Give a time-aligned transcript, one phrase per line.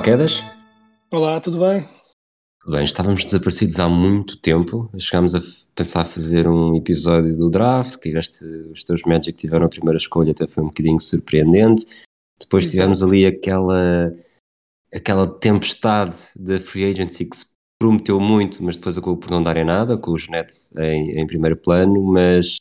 [0.00, 0.42] Olá, Quedas.
[1.12, 1.82] Olá, tudo bem?
[2.58, 4.90] Tudo Bem, estávamos desaparecidos há muito tempo.
[4.98, 5.40] Chegámos a
[5.74, 10.30] pensar fazer um episódio do draft, que tiveste, os teus Magic tiveram a primeira escolha,
[10.30, 11.84] até foi um bocadinho surpreendente.
[12.40, 12.76] Depois Exato.
[12.76, 14.16] tivemos ali aquela,
[14.94, 17.46] aquela tempestade da free agency que se
[17.78, 21.26] prometeu muito, mas depois acabou por não dar em nada, com os Nets em, em
[21.26, 22.56] primeiro plano, mas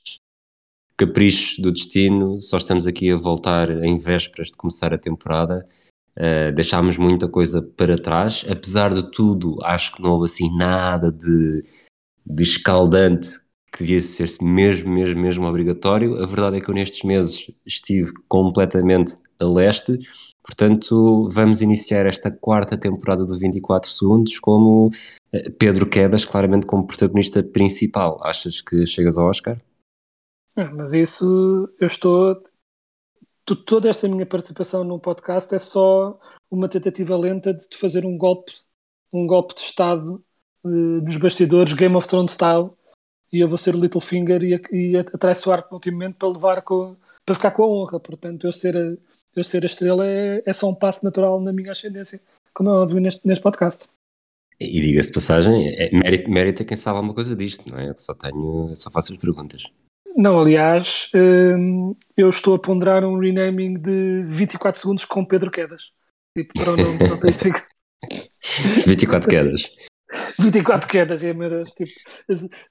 [0.97, 5.65] caprichos do destino, só estamos aqui a voltar em vésperas de começar a temporada.
[6.19, 11.09] Uh, deixámos muita coisa para trás, apesar de tudo, acho que não houve assim nada
[11.09, 11.63] de,
[12.25, 13.39] de escaldante
[13.71, 16.21] que devia ser mesmo, mesmo, mesmo obrigatório.
[16.21, 19.97] A verdade é que eu nestes meses estive completamente a leste,
[20.43, 24.89] portanto vamos iniciar esta quarta temporada do 24 Segundos como
[25.31, 28.19] eh, Pedro Quedas, claramente como protagonista principal.
[28.23, 29.57] Achas que chegas ao Oscar?
[30.55, 32.41] Ah, mas isso eu estou.
[33.55, 36.19] To- Toda esta minha participação no podcast é só
[36.51, 38.53] uma tentativa lenta de fazer um golpe,
[39.13, 40.23] um golpe de Estado
[40.65, 42.71] eh, nos bastidores, Game of Thrones style,
[43.31, 46.95] e eu vou ser o Littlefinger e, e atraiçoar-te no último momento para levar com,
[47.25, 47.99] para ficar com a honra.
[47.99, 48.97] Portanto, eu ser a,
[49.35, 52.19] eu ser a estrela é, é só um passo natural na minha ascendência,
[52.53, 53.87] como é óbvio neste, neste podcast.
[54.59, 57.89] E diga-se de passagem, é mérito, mérito é quem sabe alguma coisa disto, não é?
[57.89, 59.63] Eu só tenho, só faço as perguntas.
[60.19, 65.93] Não, aliás, hum, eu estou a ponderar um renaming de 24 segundos com Pedro Quedas.
[66.37, 67.65] Tipo, para o nome, só para isto ficar.
[68.85, 69.71] 24 quedas.
[70.37, 71.71] 24 quedas, é, meu Deus.
[71.71, 71.93] Tipo,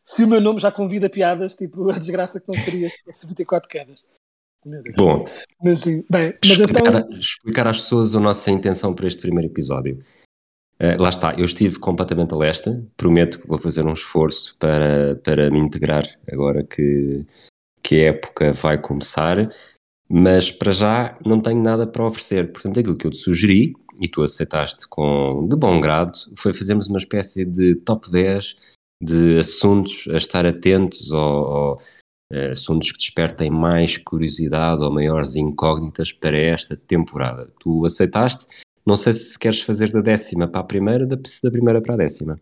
[0.05, 3.27] se o meu nome já convida piadas, tipo, a desgraça que não seria se fosse
[3.27, 4.05] 24 quedas.
[4.95, 5.25] Bom,
[5.65, 7.19] Mas bem, mas explicar, então.
[7.19, 10.05] explicar às pessoas a nossa intenção para este primeiro episódio.
[10.81, 15.17] Eh, lá está, eu estive completamente a leste, prometo que vou fazer um esforço para,
[15.25, 17.27] para me integrar agora que,
[17.83, 19.51] que a época vai começar,
[20.09, 22.53] mas para já não tenho nada para oferecer.
[22.53, 26.87] Portanto, aquilo que eu te sugeri, e tu aceitaste com de bom grado, foi fazermos
[26.87, 28.55] uma espécie de top 10
[29.03, 31.79] de assuntos a estar atentos ou,
[32.33, 37.53] eh, assuntos que despertem mais curiosidade ou maiores incógnitas para esta temporada.
[37.59, 38.47] Tu aceitaste?
[38.89, 41.97] Não sei se queres fazer da décima para a primeira, da, da primeira para a
[41.99, 42.41] décima.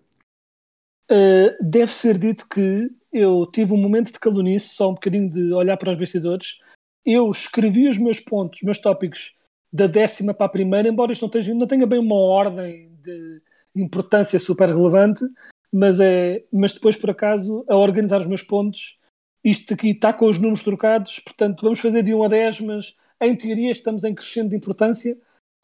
[1.10, 5.52] Uh, deve ser dito que eu tive um momento de calunice, só um bocadinho de
[5.52, 6.60] olhar para os bastidores.
[7.04, 9.34] Eu escrevi os meus pontos, os meus tópicos
[9.72, 13.42] da décima para a primeira, embora isto não tenha, não tenha bem uma ordem de
[13.74, 15.24] importância super relevante,
[15.72, 19.00] mas, é, mas depois, por acaso, a organizar os meus pontos,
[19.42, 22.96] isto aqui está com os números trocados, portanto, vamos fazer de 1 a 10, mas
[23.20, 25.18] em teoria estamos em crescendo de importância,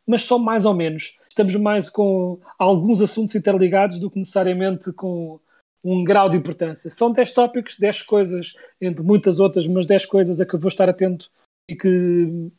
[0.06, 1.16] mas só mais ou menos.
[1.28, 5.40] Estamos mais com alguns assuntos interligados do que necessariamente com
[5.84, 6.90] um grau de importância.
[6.90, 10.68] São 10 tópicos, 10 coisas, entre muitas outras, mas 10 coisas a que eu vou
[10.68, 11.30] estar atento
[11.68, 12.50] e que,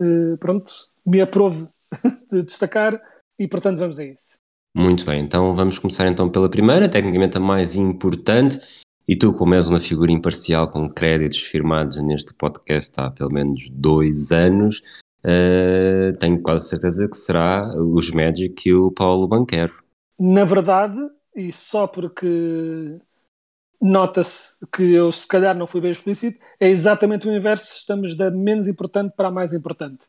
[0.00, 1.68] eh, pronto, me aprove
[2.30, 3.00] de destacar
[3.38, 4.38] e, portanto, vamos a isso.
[4.74, 8.58] Muito bem, então vamos começar então pela primeira, tecnicamente a mais importante.
[9.06, 13.68] E tu, como és uma figura imparcial com créditos firmados neste podcast há pelo menos
[13.70, 14.80] dois anos,
[15.24, 19.74] eh, tenho quase certeza que será os Magic e o Paulo Banquero.
[20.18, 20.98] Na verdade,
[21.34, 23.00] e só porque
[23.80, 28.30] nota-se que eu se calhar não fui bem explícito, é exatamente o inverso, estamos da
[28.30, 30.06] menos importante para a mais importante.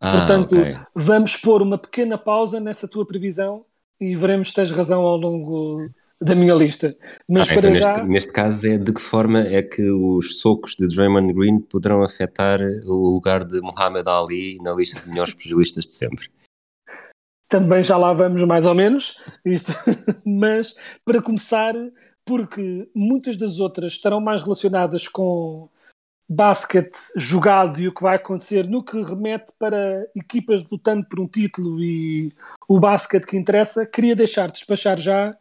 [0.00, 0.76] Ah, Portanto, ok.
[0.94, 3.64] vamos pôr uma pequena pausa nessa tua previsão
[4.00, 5.88] e veremos se tens razão ao longo
[6.20, 6.96] da minha lista.
[7.28, 10.38] Mas Ah, para então já, neste, neste caso é de que forma é que os
[10.38, 15.34] socos de Draymond Green poderão afetar o lugar de Muhammad Ali na lista de melhores
[15.34, 16.28] pugilistas de sempre?
[17.54, 19.72] também já lá vamos mais ou menos, isto,
[20.26, 20.74] mas
[21.04, 21.72] para começar,
[22.24, 25.68] porque muitas das outras estarão mais relacionadas com
[26.28, 31.28] basquete jogado e o que vai acontecer no que remete para equipas lutando por um
[31.28, 32.32] título e
[32.66, 35.36] o basquete que interessa, queria deixar despachar já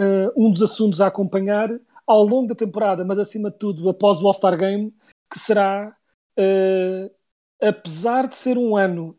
[0.00, 1.70] uh, um dos assuntos a acompanhar
[2.06, 4.94] ao longo da temporada, mas acima de tudo após o All-Star Game,
[5.32, 5.96] que será,
[6.38, 7.10] uh,
[7.60, 9.16] apesar de ser um ano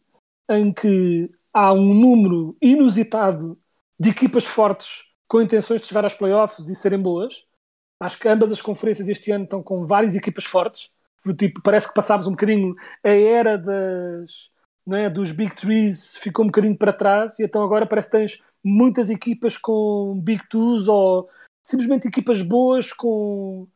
[0.50, 3.57] em que há um número inusitado
[4.00, 7.45] de equipas fortes com intenções de chegar aos playoffs e serem boas.
[8.00, 10.92] Acho que ambas as conferências este ano estão com várias equipas fortes.
[11.38, 14.51] Tipo, parece que passámos um bocadinho a era das,
[14.86, 18.18] não é, dos Big Threes, ficou um bocadinho para trás, e então agora parece que
[18.18, 21.29] tens muitas equipas com Big Twos ou
[21.63, 23.67] simplesmente equipas boas com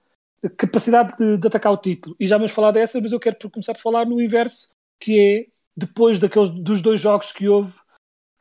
[0.57, 2.15] capacidade de, de atacar o título.
[2.19, 4.69] E já vamos falar dessa, mas eu quero começar por falar no inverso,
[4.99, 5.47] que é
[5.77, 7.73] depois daqueles dos dois jogos que houve,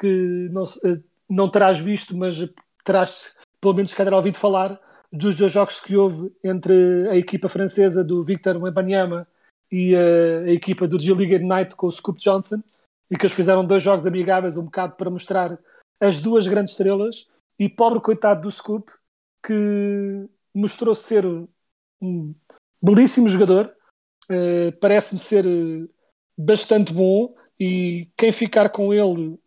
[0.00, 2.36] que não, eh, não terás visto, mas
[2.84, 4.80] terás pelo menos se ouvido falar
[5.12, 9.26] dos dois jogos que houve entre a equipa francesa do Victor Wembanyama
[9.70, 12.62] e a, a equipa do G-League Night com o Scoop Johnson
[13.10, 15.58] e que eles fizeram dois jogos amigáveis um bocado para mostrar
[16.00, 17.26] as duas grandes estrelas
[17.58, 18.90] e pobre coitado do Scoop
[19.44, 21.24] que mostrou ser
[22.00, 22.34] um
[22.82, 23.74] belíssimo jogador
[24.30, 25.88] uh, parece-me ser uh,
[26.36, 29.38] bastante bom e quem ficar com ele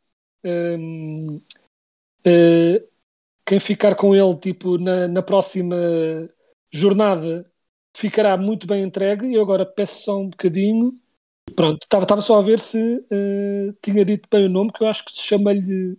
[0.44, 1.42] um, uh,
[2.26, 2.84] eh,
[3.46, 5.76] quem ficar com ele tipo na, na próxima
[6.72, 7.52] jornada
[7.96, 9.28] ficará muito bem entregue.
[9.28, 10.94] E agora peço só um bocadinho.
[11.56, 15.04] Pronto, estava só a ver se uh, tinha dito bem o nome, que eu acho
[15.04, 15.98] que chama-lhe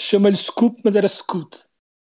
[0.00, 1.58] chama-lhe Scoop, mas era Scoot.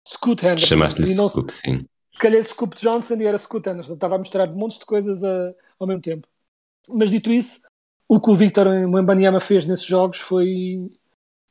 [0.07, 0.67] Scoot Henderson.
[0.67, 1.85] Chamaste-lhe Scoop, sim.
[2.13, 3.93] Se calhar Scoop Johnson e era Scoot Henderson.
[3.93, 6.27] Estava a mostrar montes de coisas a, ao mesmo tempo.
[6.89, 7.61] Mas dito isso,
[8.07, 10.89] o que o Victor Mbanyama fez nesses jogos foi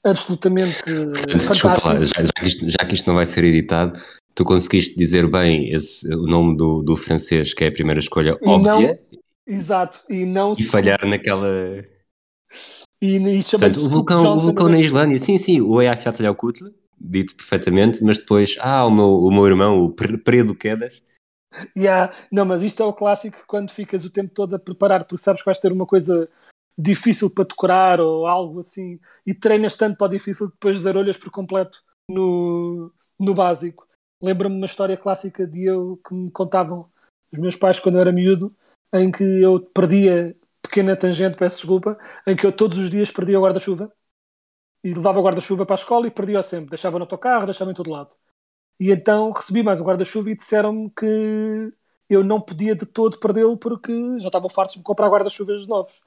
[0.05, 0.83] absolutamente
[1.23, 1.89] fantástico.
[1.89, 3.99] Lá, já, já, que isto, já, que isto, não vai ser editado,
[4.35, 8.39] tu conseguiste dizer bem esse, o nome do, do francês, que é a primeira escolha
[8.41, 8.71] e óbvia.
[8.71, 8.99] Não,
[9.47, 11.49] exato, e não e falhar naquela.
[13.03, 16.53] E, e Portanto, o vulcão, o vulcão na Islândia, sim, sim, o Eyjafjallajökull,
[17.01, 21.03] dito perfeitamente, mas depois, ah, o meu, o meu irmão, o Predo Quedas.
[21.77, 22.15] Yeah.
[22.31, 25.43] Não, mas isto é o clássico quando ficas o tempo todo a preparar, porque sabes
[25.43, 26.29] que vais ter uma coisa
[26.79, 31.17] difícil para decorar ou algo assim, e treinas tanto para o difícil que depois zarolhas
[31.17, 33.87] por completo no, no básico.
[34.23, 36.89] Lembro-me uma história clássica de eu que me contavam
[37.33, 38.55] os meus pais quando eu era miúdo,
[38.95, 40.37] em que eu perdia,
[40.73, 43.93] pequena tangente, peço desculpa, em que eu todos os dias perdia o guarda-chuva
[44.83, 46.71] e levava o guarda-chuva para a escola e perdia-o sempre.
[46.71, 48.15] Deixava no autocarro, deixava em todo lado.
[48.81, 51.73] E então recebi mais um guarda-chuva e disseram-me que
[52.09, 56.01] eu não podia de todo perdê-lo porque já estavam fartos de comprar guarda-chuvas novos.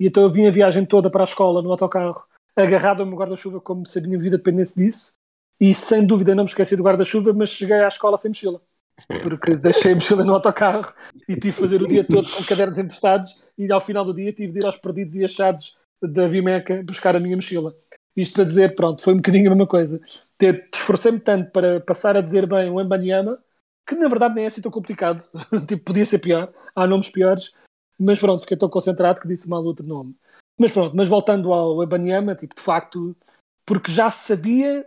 [0.00, 2.24] E então eu vim a viagem toda para a escola no autocarro,
[2.56, 5.14] agarrado ao meu guarda-chuva, como se a minha vida dependesse disso.
[5.60, 8.62] E sem dúvida não me esqueci do guarda-chuva, mas cheguei à escola sem mochila.
[9.22, 10.92] Porque deixei a mochila no autocarro
[11.28, 14.32] e tive de fazer o dia todo com cadernos emprestados e ao final do dia
[14.32, 17.74] tive de ir aos perdidos e achados da Vimeca buscar a minha mochila.
[18.16, 20.00] Isto para dizer, pronto, foi um bocadinho a mesma coisa.
[20.74, 23.38] Esforcei-me tanto para passar a dizer bem o Embanyama,
[23.86, 25.22] que na verdade nem é assim tão complicado.
[25.68, 27.52] tipo, podia ser pior, há nomes piores,
[27.98, 30.16] mas pronto, fiquei tão concentrado que disse mal outro nome.
[30.58, 33.14] Mas pronto, mas voltando ao Ebanyama, tipo, de facto,
[33.64, 34.86] porque já sabia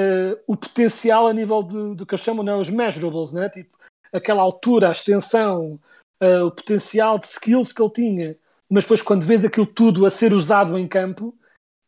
[0.00, 3.48] uh, o potencial a nível do, do que eu chamo né, os measurables, né?
[3.48, 3.76] tipo,
[4.12, 5.78] aquela altura, a extensão,
[6.22, 8.38] uh, o potencial de skills que ele tinha,
[8.68, 11.36] mas depois quando vês aquilo tudo a ser usado em campo,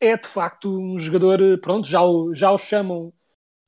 [0.00, 3.12] é de facto um jogador, pronto, já o, já o chamam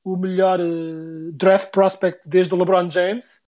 [0.03, 3.41] o melhor uh, draft prospect desde o LeBron James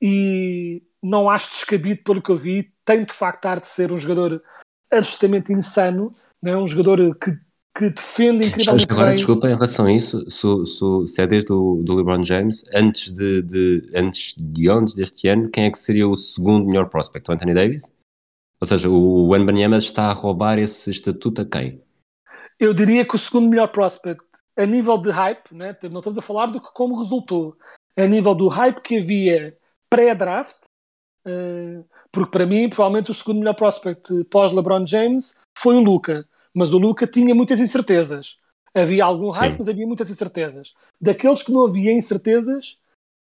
[0.00, 3.92] e não acho descabido pelo que eu vi, tem de facto a arte de ser
[3.92, 4.42] um jogador
[4.90, 6.56] absolutamente insano, não é?
[6.56, 7.30] um jogador que,
[7.74, 9.16] que defende incrivelmente Agora, bem.
[9.16, 13.12] desculpa, em relação a isso, se, se, se é desde o do LeBron James, antes
[13.12, 17.28] de, de, antes de antes deste ano, quem é que seria o segundo melhor prospect?
[17.28, 17.94] O Anthony Davis?
[18.60, 21.82] Ou seja, o Wembanyama está a roubar esse estatuto a quem?
[22.60, 24.22] Eu diria que o segundo melhor prospect,
[24.56, 25.76] a nível de hype, né?
[25.90, 27.56] não estamos a falar do que como resultou,
[27.96, 29.58] a nível do hype que havia
[29.90, 30.58] pré-draft,
[31.26, 36.24] uh, porque para mim, provavelmente, o segundo melhor prospect pós-LeBron James foi o Luca.
[36.54, 38.36] Mas o Luca tinha muitas incertezas.
[38.74, 39.56] Havia algum hype, Sim.
[39.58, 40.72] mas havia muitas incertezas.
[41.00, 42.78] Daqueles que não havia incertezas,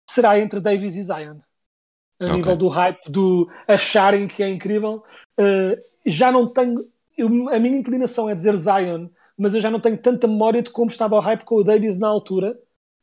[0.08, 1.38] será entre Davis e Zion.
[2.20, 2.36] A okay.
[2.36, 5.02] nível do hype, do acharem que é incrível.
[5.38, 6.78] Uh, já não tenho.
[7.16, 10.70] Eu, a minha inclinação é dizer Zion, mas eu já não tenho tanta memória de
[10.70, 12.58] como estava o hype com o Davis na altura.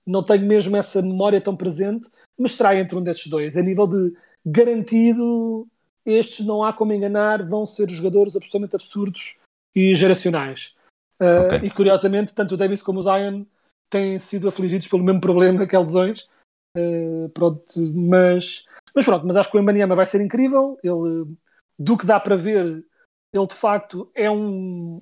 [0.05, 2.07] Não tenho mesmo essa memória tão presente
[2.37, 3.57] mas será entre um destes dois.
[3.57, 4.13] A nível de
[4.45, 5.67] garantido,
[6.05, 9.37] estes não há como enganar, vão ser jogadores absolutamente absurdos
[9.77, 10.75] e geracionais.
[11.21, 11.59] Uh, okay.
[11.67, 13.45] E curiosamente, tanto o Davis como o Zion
[13.91, 16.27] têm sido afligidos pelo mesmo problema que é lesões.
[16.75, 18.65] Uh, pronto, mas,
[18.95, 20.79] mas pronto, mas acho que o Embanyama vai ser incrível.
[20.83, 21.31] Ele,
[21.77, 22.83] do que dá para ver,
[23.31, 24.99] ele de facto é um,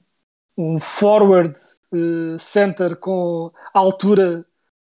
[0.58, 1.58] um forward
[1.94, 4.46] uh, center com altura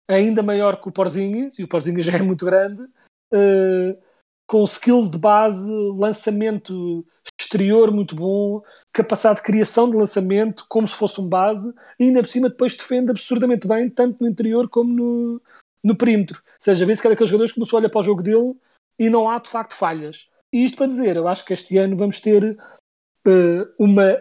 [0.07, 4.01] ainda maior que o Porzingis, e o Porzingis já é muito grande, uh,
[4.47, 7.05] com skills de base, lançamento
[7.53, 12.21] exterior muito bom, capacidade de criação de lançamento, como se fosse um base, e ainda
[12.21, 15.41] por cima depois defende absurdamente bem, tanto no interior como no,
[15.83, 16.37] no perímetro.
[16.37, 18.55] Ou seja, vê-se que é daqueles jogadores que começou a olhar para o jogo dele
[18.97, 20.27] e não há de facto falhas.
[20.51, 22.57] E isto para dizer, eu acho que este ano vamos ter
[23.27, 24.17] uh, uma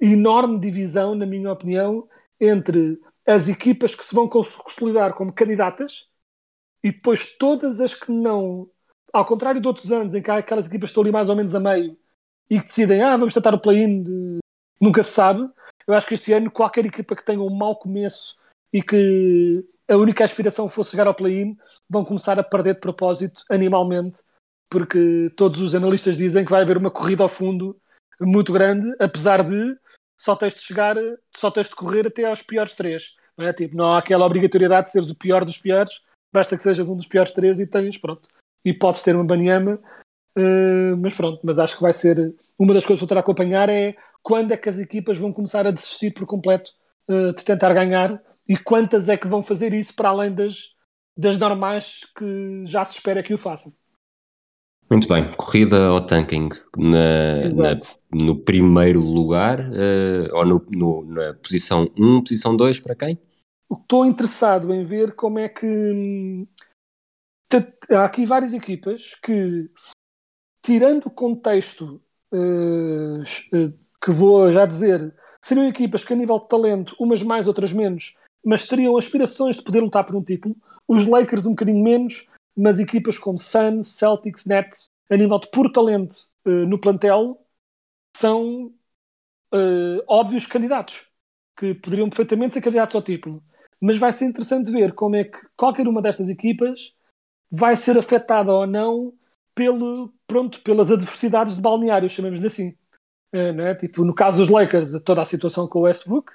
[0.00, 2.06] enorme divisão, na minha opinião,
[2.40, 6.08] entre as equipas que se vão consolidar como candidatas
[6.82, 8.68] e depois todas as que não,
[9.12, 11.34] ao contrário de outros anos em que há aquelas equipas que estão ali mais ou
[11.34, 11.96] menos a meio
[12.50, 14.38] e que decidem, ah, vamos tentar o play-in, de...
[14.80, 15.48] nunca se sabe.
[15.86, 18.36] Eu acho que este ano qualquer equipa que tenha um mau começo
[18.72, 21.56] e que a única aspiração fosse chegar ao play-in,
[21.88, 24.20] vão começar a perder de propósito animalmente,
[24.68, 27.76] porque todos os analistas dizem que vai haver uma corrida ao fundo
[28.20, 29.76] muito grande, apesar de
[30.18, 30.96] só tens de chegar,
[31.36, 33.14] só tens de correr até aos piores três.
[33.36, 33.52] Não é?
[33.52, 36.00] Tipo, não há aquela obrigatoriedade de seres o pior dos piores,
[36.32, 38.28] basta que sejas um dos piores três e tens, pronto.
[38.64, 39.78] E podes ter uma Banyama,
[40.36, 43.20] uh, mas pronto, mas acho que vai ser uma das coisas que vou ter a
[43.20, 46.70] acompanhar é quando é que as equipas vão começar a desistir por completo
[47.08, 50.74] uh, de tentar ganhar e quantas é que vão fazer isso para além das,
[51.16, 53.72] das normais que já se espera que o façam.
[54.88, 57.80] Muito bem, corrida ao tanking na, na,
[58.12, 63.18] no primeiro lugar uh, ou no, no, na posição 1, posição 2 para quem?
[63.68, 66.46] Estou interessado em ver como é que hum,
[67.90, 69.68] há aqui várias equipas que,
[70.66, 73.22] tirando o contexto uh,
[74.04, 78.16] que vou já dizer, seriam equipas que a nível de talento, umas mais, outras menos,
[78.44, 80.56] mas teriam aspirações de poder lutar por um título.
[80.88, 85.70] Os Lakers um bocadinho menos, mas equipas como Suns, Celtics, Nets, a nível de puro
[85.70, 87.40] talento uh, no plantel,
[88.16, 88.72] são
[89.54, 91.06] uh, óbvios candidatos,
[91.56, 93.40] que poderiam perfeitamente ser candidatos ao título.
[93.80, 96.92] Mas vai ser interessante ver como é que qualquer uma destas equipas
[97.48, 99.14] vai ser afetada ou não
[99.56, 102.76] pelo, pronto, pelas adversidades de balneário, chamemos-lhe assim.
[103.32, 103.74] É?
[103.74, 106.32] Tipo, no caso dos Lakers, toda a situação com o Westbrook,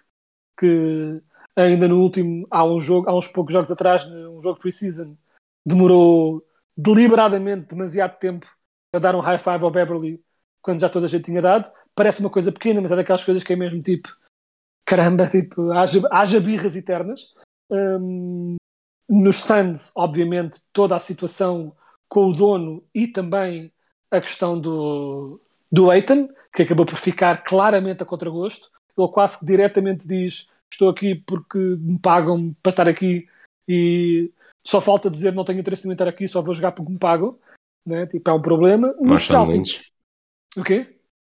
[0.60, 1.22] que
[1.56, 5.16] ainda no último, há um jogo, há uns poucos jogos atrás, um jogo pre-season,
[5.66, 8.48] demorou deliberadamente demasiado tempo
[8.94, 10.22] a dar um high five ao Beverly
[10.62, 11.72] quando já toda a gente tinha dado.
[11.96, 14.10] Parece uma coisa pequena, mas é daquelas coisas que é mesmo tipo
[14.86, 17.34] caramba, tipo, haja, haja birras eternas.
[17.70, 18.56] Um,
[19.08, 21.74] nos Suns, obviamente, toda a situação
[22.12, 23.72] com o dono e também
[24.12, 25.40] a questão do,
[25.72, 28.70] do Aiton, que acabou por ficar claramente a contragosto.
[28.98, 33.30] Ele quase que diretamente diz estou aqui porque me pagam para estar aqui
[33.66, 34.30] e
[34.62, 37.40] só falta dizer não tenho interesse em estar aqui, só vou jogar porque me pagam.
[37.86, 38.06] Né?
[38.06, 38.94] Tipo, é um problema.
[39.00, 39.90] Marshall Lynch.
[40.58, 40.94] O quê?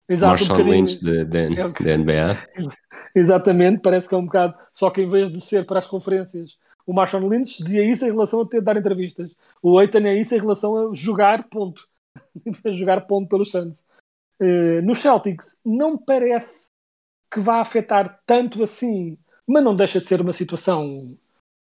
[0.10, 2.48] Exato, Marshall um Lynch da é NBA.
[3.16, 4.56] Exatamente, parece que é um bocado.
[4.74, 8.12] Só que em vez de ser para as conferências, o Marshall Lynch dizia isso em
[8.12, 9.32] relação a ter de dar entrevistas.
[9.66, 11.88] O Eitan é isso em relação a jogar ponto.
[12.66, 13.84] a jogar ponto pelos Suns.
[14.40, 16.68] Uh, no Celtics, não parece
[17.32, 19.18] que vá afetar tanto assim
[19.48, 21.18] mas não deixa de ser uma situação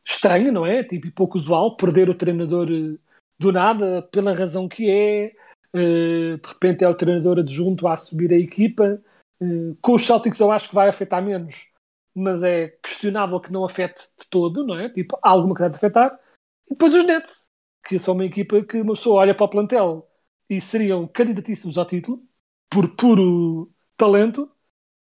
[0.06, 0.84] estranha, não é?
[0.84, 2.98] Tipo, pouco usual, perder o treinador eh,
[3.40, 5.34] do nada, pela razão que é,
[5.74, 9.02] eh, de repente é o treinador adjunto a assumir a equipa.
[9.42, 11.72] Eh, com os Celtics eu acho que vai afetar menos,
[12.16, 14.90] mas é questionável que não afete de todo, não é?
[14.90, 16.20] Tipo, há alguma que vai afetar.
[16.68, 17.51] E depois os Nets,
[17.84, 20.10] que são uma equipa que uma pessoa olha para o plantel
[20.50, 22.24] e seriam candidatíssimos ao título,
[22.70, 24.50] por puro talento,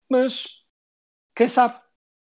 [0.09, 0.61] mas
[1.35, 1.79] quem sabe?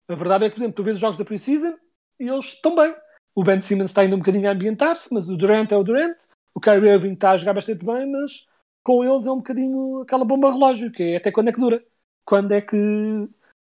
[0.07, 1.77] A verdade é que, por exemplo, tu vês os jogos da Pre-Season
[2.19, 2.93] e eles estão bem.
[3.35, 6.17] O Ben Simmons está ainda um bocadinho a ambientar-se, mas o Durant é o Durant.
[6.53, 8.45] O Kyrie Irving está a jogar bastante bem, mas
[8.83, 11.83] com eles é um bocadinho aquela bomba relógio, que é até quando é que dura.
[12.25, 12.77] Quando é que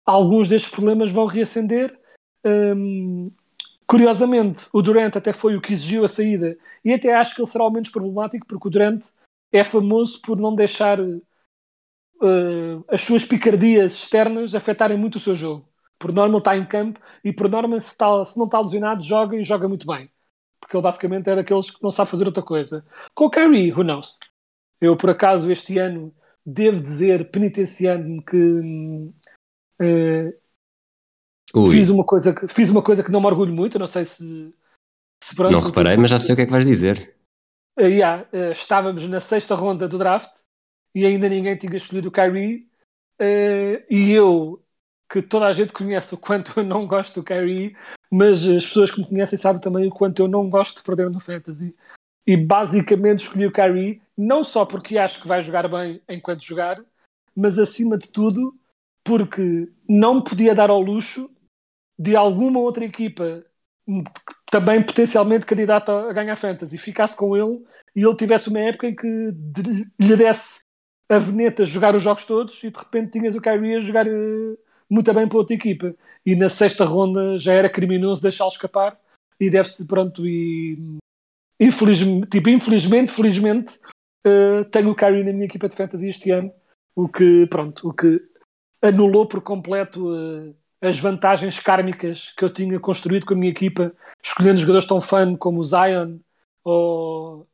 [0.06, 1.98] alguns destes problemas vão reacender.
[2.46, 3.32] Hum,
[3.90, 6.56] curiosamente, o Durant até foi o que exigiu a saída.
[6.86, 9.04] E até acho que ele será o menos problemático porque o Durant
[9.52, 11.26] é famoso por não deixar uh,
[12.88, 15.68] as suas picardias externas afetarem muito o seu jogo.
[15.98, 19.02] Por norma ele está em campo e por norma se, está, se não está lesionado
[19.02, 20.08] joga e joga muito bem.
[20.60, 22.86] Porque ele basicamente é daqueles que não sabe fazer outra coisa.
[23.16, 24.20] Com o Kyrie, who knows?
[24.80, 26.14] Eu por acaso este ano
[26.46, 28.38] devo dizer penitenciando-me que
[29.82, 30.34] uh,
[31.72, 34.54] fiz uma coisa que fiz uma coisa que não me orgulho muito não sei se,
[35.24, 37.16] se pronto, não reparei mas já sei o que é que vais dizer
[37.80, 40.40] uh, yeah, uh, estávamos na sexta ronda do draft
[40.94, 42.68] e ainda ninguém tinha escolhido o Kyrie
[43.90, 44.64] e eu
[45.10, 47.76] que toda a gente conhece o quanto eu não gosto do Kyrie,
[48.12, 51.10] mas as pessoas que me conhecem sabem também o quanto eu não gosto de perder
[51.10, 51.76] no Fantasy.
[52.28, 56.80] E basicamente escolhi o Kyrie, não só porque acho que vai jogar bem enquanto jogar,
[57.36, 58.56] mas acima de tudo
[59.04, 61.32] porque não podia dar ao luxo
[62.00, 63.44] de alguma outra equipa
[64.50, 67.64] também potencialmente candidata a ganhar Fantasy ficasse com ele
[67.96, 69.08] e ele tivesse uma época em que
[70.00, 70.62] lhe desse
[71.10, 74.58] a veneta jogar os jogos todos e de repente tinhas o Kyrie a jogar uh,
[74.88, 75.96] muito bem para outra equipa.
[76.26, 78.98] E na sexta ronda já era criminoso deixá-lo escapar.
[79.40, 80.78] e deve-se, pronto, e
[81.60, 83.80] infelizmente, tipo, infelizmente, felizmente,
[84.28, 86.52] uh, tenho o Kyrie na minha equipa de fantasy este ano,
[86.96, 88.22] o que, pronto, o que
[88.82, 93.94] anulou por completo uh, as vantagens kármicas que eu tinha construído com a minha equipa,
[94.24, 96.20] escolhendo jogadores tão fã como o Zion
[96.64, 97.48] ou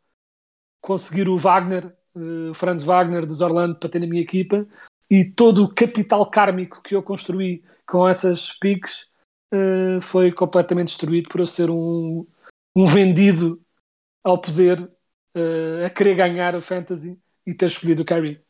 [0.82, 4.68] conseguir o Wagner, uh, Franz Wagner dos Orlando para ter na minha equipa
[5.10, 9.08] e todo o capital kármico que eu construí com essas piques
[9.54, 12.26] uh, foi completamente destruído por eu ser um,
[12.76, 13.62] um vendido
[14.24, 18.45] ao poder uh, a querer ganhar a fantasy e ter escolhido o Kyrie.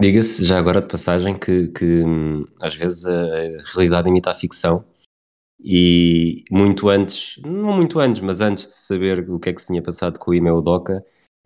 [0.00, 4.34] Diga-se já agora de passagem que, que hum, às vezes a, a realidade imita a
[4.34, 4.84] ficção
[5.62, 9.68] e muito antes, não muito antes, mas antes de saber o que é que se
[9.68, 11.04] tinha passado com o e-mail Doca,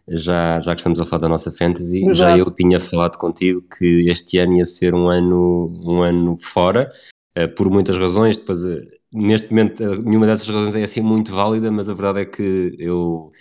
[0.08, 2.14] já, já que estamos a falar da nossa fantasy, Exato.
[2.14, 6.90] já eu tinha falado contigo que este ano ia ser um ano, um ano fora,
[7.36, 8.38] uh, por muitas razões.
[8.38, 8.80] Depois, uh,
[9.12, 12.76] neste momento, uh, nenhuma dessas razões é assim muito válida, mas a verdade é que
[12.78, 13.32] eu,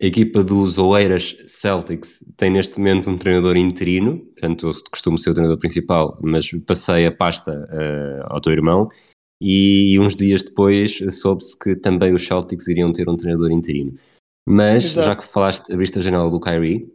[0.00, 5.30] a equipa dos Oeiras Celtics tem neste momento um treinador interino, portanto, eu costumo ser
[5.30, 7.68] o treinador principal, mas passei a pasta
[8.28, 8.88] ao teu irmão.
[9.40, 13.98] E uns dias depois soube-se que também os Celtics iriam ter um treinador interino.
[14.48, 15.06] Mas, Exato.
[15.06, 16.90] já que falaste, abriste a janela do Kyrie,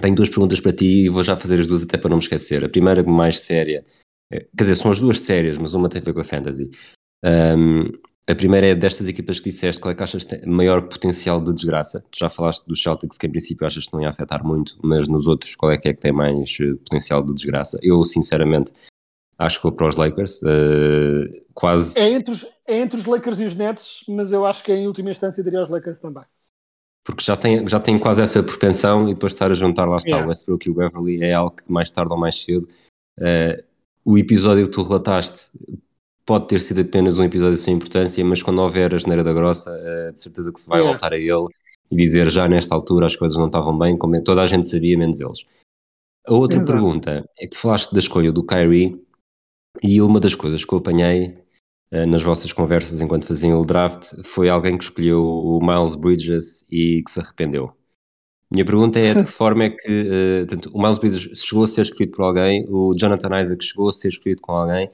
[0.00, 2.22] tenho duas perguntas para ti e vou já fazer as duas até para não me
[2.22, 2.64] esquecer.
[2.64, 3.84] A primeira, mais séria,
[4.32, 6.70] eh, quer dizer, são as duas sérias, mas uma tem a ver com a fantasy.
[7.24, 7.90] Um,
[8.28, 11.40] a primeira é destas equipas que disseste, qual é que achas que tem maior potencial
[11.40, 12.04] de desgraça?
[12.10, 15.08] Tu já falaste dos Celtics, que em princípio achas que não ia afetar muito, mas
[15.08, 17.78] nos outros, qual é que é que tem mais eh, potencial de desgraça?
[17.82, 18.72] Eu, sinceramente,
[19.38, 20.40] acho que vou para os Lakers.
[20.42, 21.98] Uh, quase.
[21.98, 24.86] É entre, os, é entre os Lakers e os Nets, mas eu acho que em
[24.86, 26.24] última instância diria aos Lakers também
[27.04, 30.10] porque já tem, já tem quase essa propensão e depois estar a juntar lá está
[30.10, 30.24] yeah.
[30.24, 32.68] o Westbrook e o Beverly é algo que mais tarde ou mais cedo
[33.18, 33.62] uh,
[34.04, 35.50] o episódio que tu relataste
[36.24, 39.70] pode ter sido apenas um episódio sem importância, mas quando houver a geneira da grossa,
[39.70, 40.92] uh, de certeza que se vai yeah.
[40.92, 41.48] voltar a ele
[41.90, 44.96] e dizer já nesta altura as coisas não estavam bem, como toda a gente sabia,
[44.96, 45.44] menos eles.
[46.26, 46.72] A outra Exato.
[46.72, 49.00] pergunta é que falaste da escolha do Kyrie
[49.82, 51.42] e uma das coisas que eu apanhei
[51.90, 56.64] eh, nas vossas conversas enquanto faziam o draft foi alguém que escolheu o Miles Bridges
[56.70, 57.70] e que se arrependeu.
[58.50, 61.68] Minha pergunta é de que forma é que uh, tanto, o Miles Bridges chegou a
[61.68, 64.90] ser escolhido por alguém, o Jonathan Isaac chegou a ser escolhido com alguém.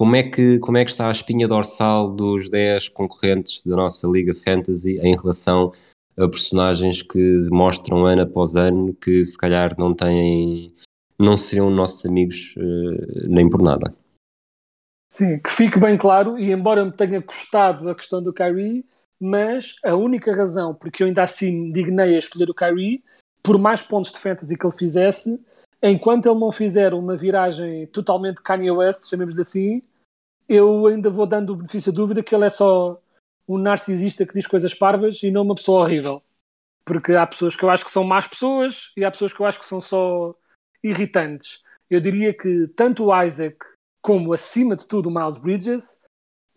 [0.00, 4.08] Como é que, como é que está a espinha dorsal dos 10 concorrentes da nossa
[4.08, 5.74] Liga Fantasy em relação
[6.16, 10.74] a personagens que mostram ano após ano que se calhar não têm,
[11.18, 13.94] não seriam nossos amigos uh, nem por nada?
[15.12, 18.86] Sim, que fique bem claro, e embora me tenha gostado da questão do Kyrie,
[19.20, 23.04] mas a única razão porque eu ainda assim me dignei a escolher o Kyrie,
[23.42, 25.38] por mais pontos de fantasy que ele fizesse,
[25.82, 29.82] enquanto ele não fizer uma viragem totalmente Kanye West, chamemos-lhe assim,
[30.50, 33.00] eu ainda vou dando o benefício da dúvida que ele é só
[33.48, 36.20] um narcisista que diz coisas parvas e não uma pessoa horrível.
[36.84, 39.46] Porque há pessoas que eu acho que são más pessoas e há pessoas que eu
[39.46, 40.34] acho que são só
[40.82, 41.62] irritantes.
[41.88, 43.56] Eu diria que tanto o Isaac
[44.02, 46.00] como acima de tudo o Miles Bridges.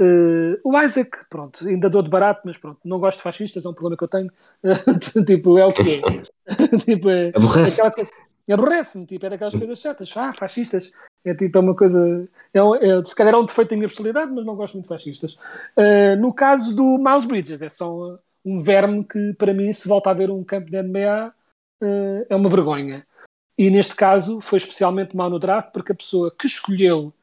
[0.02, 3.70] Uh, o Isaac, pronto, ainda dou de barato, mas pronto, não gosto de fascistas, é
[3.70, 4.32] um problema que eu tenho.
[5.28, 6.02] tipo, é o que é.
[6.84, 7.80] tipo, é, Aborrece.
[8.48, 10.12] É Aborrece-me, tipo, é daquelas coisas chatas.
[10.18, 10.92] Ah, fascistas.
[11.26, 12.28] É tipo, é uma coisa.
[12.54, 14.90] É, é, se calhar é um defeito da minha personalidade, mas não gosto muito de
[14.90, 15.34] fascistas.
[15.78, 20.10] Uh, no caso do Miles Bridges, é só um verme que, para mim, se volta
[20.10, 21.34] a ver um campo de NBA,
[21.82, 23.08] uh, eh, é uma vergonha.
[23.58, 27.14] E neste caso foi especialmente mal no draft, porque a pessoa que escolheu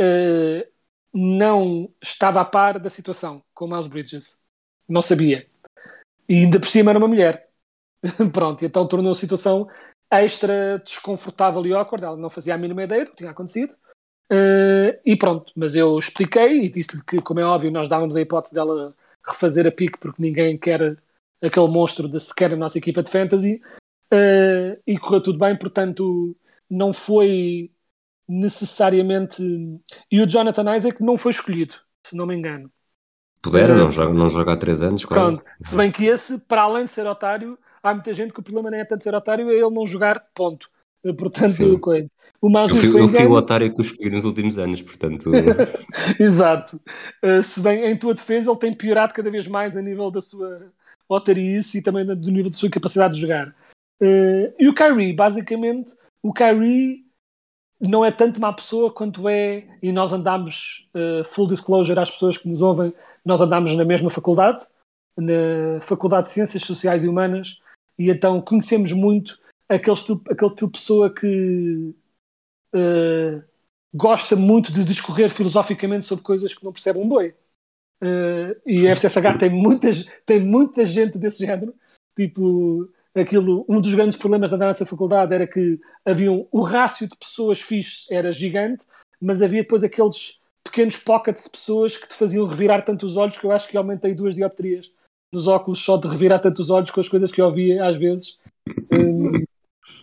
[0.00, 0.72] uh,
[1.12, 4.38] não estava a par da situação com o Miles Bridges.
[4.88, 5.46] Não sabia.
[6.28, 7.50] E ainda por cima era uma mulher.
[8.32, 9.68] Pronto, então tornou a situação
[10.10, 12.04] extra desconfortável e awkward.
[12.04, 13.74] Ela não fazia a mínima ideia do que tinha acontecido.
[14.32, 18.20] Uh, e pronto, mas eu expliquei e disse-lhe que, como é óbvio, nós dávamos a
[18.20, 18.94] hipótese dela
[19.26, 20.96] refazer a pique porque ninguém quer
[21.42, 23.60] aquele monstro de sequer a nossa equipa de fantasy.
[24.12, 26.36] Uh, e correu tudo bem, portanto,
[26.70, 27.70] não foi
[28.28, 29.42] necessariamente.
[30.10, 31.74] E o Jonathan Isaac não foi escolhido,
[32.06, 32.70] se não me engano.
[33.42, 35.42] Pudera, não joga, não joga há 3 anos, quase.
[35.42, 35.68] Pronto.
[35.68, 38.70] Se bem que esse, para além de ser otário, há muita gente que o problema
[38.70, 40.68] não é tanto ser otário, é ele não jogar, ponto.
[41.18, 41.78] Portanto, Sim.
[41.78, 42.10] coisa.
[42.40, 45.30] O eu fui, eu fui o otário que o escolhi nos últimos anos, portanto.
[46.18, 46.80] Exato.
[47.22, 50.22] Uh, se bem em tua defesa, ele tem piorado cada vez mais a nível da
[50.22, 50.72] sua
[51.06, 53.48] otarice e também do nível da sua capacidade de jogar.
[54.00, 55.92] Uh, e o Kyrie, basicamente,
[56.22, 57.04] o Kyrie
[57.78, 62.38] não é tanto má pessoa quanto é, e nós andamos, uh, full disclosure às pessoas
[62.38, 62.94] que nos ouvem,
[63.24, 64.64] nós andamos na mesma faculdade,
[65.16, 67.60] na Faculdade de Ciências Sociais e Humanas,
[67.98, 69.96] e então conhecemos muito aquele,
[70.30, 71.94] aquele tipo de pessoa que
[72.74, 73.42] uh,
[73.92, 77.34] gosta muito de discorrer filosoficamente sobre coisas que não percebe um boi.
[78.02, 81.74] Uh, e a FCSH tem, muitas, tem muita gente desse género.
[82.16, 87.08] Tipo, aquilo, um dos grandes problemas da nossa faculdade era que havia um, o rácio
[87.08, 88.84] de pessoas fixes era gigante,
[89.20, 93.38] mas havia depois aqueles pequenos pockets de pessoas que te faziam revirar tanto os olhos
[93.38, 94.90] que eu acho que aumentei duas dioptrias
[95.34, 97.96] nos óculos só de revirar tanto os olhos com as coisas que eu ouvia às
[97.96, 98.38] vezes.
[98.92, 99.42] Um,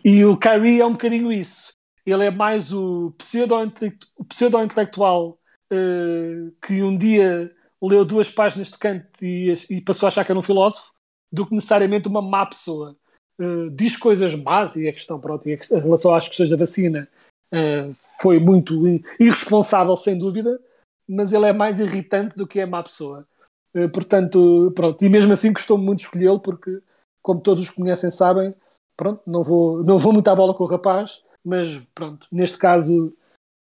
[0.04, 1.74] e o Kyrie é um bocadinho isso.
[2.06, 5.40] Ele é mais o pseudo-intelectual
[5.72, 7.50] uh, que um dia
[7.82, 10.92] leu duas páginas de Kant e, e, passou a achar que era um filósofo,
[11.32, 12.96] do que necessariamente uma má pessoa.
[13.40, 17.08] Uh, diz coisas más e a questão, pronto, a relação às questões da vacina
[17.54, 18.76] uh, foi muito
[19.20, 20.60] irresponsável, sem dúvida,
[21.08, 23.28] mas ele é mais irritante do que é má pessoa.
[23.76, 26.82] Uh, portanto, pronto, e mesmo assim costumo muito escolhê-lo porque,
[27.22, 28.54] como todos os que conhecem sabem,
[28.98, 33.14] pronto, não vou, não vou muito à bola com o rapaz, mas pronto, neste caso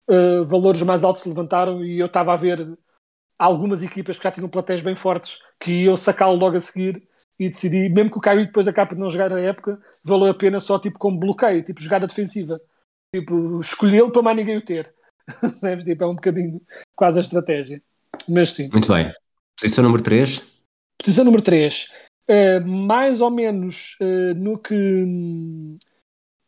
[0.09, 2.77] uh, valores mais altos se levantaram e eu estava a ver
[3.37, 7.07] algumas equipas que já tinham platéis bem fortes que iam sacá-lo logo a seguir
[7.39, 10.33] e decidi, mesmo que o Caio depois acabe de não jogar na época, valeu a
[10.33, 12.61] pena só tipo como bloqueio, tipo jogada defensiva.
[13.13, 14.93] Tipo, escolhê-lo para mais ninguém o ter.
[15.83, 16.61] tipo, é um bocadinho
[16.95, 17.81] quase a estratégia.
[18.29, 18.69] Mas sim.
[18.71, 19.11] Muito bem.
[19.59, 20.41] Posição número 3.
[20.97, 21.85] Posição número 3.
[21.85, 21.89] Uh,
[22.27, 25.05] eh, mais ou menos uh, no que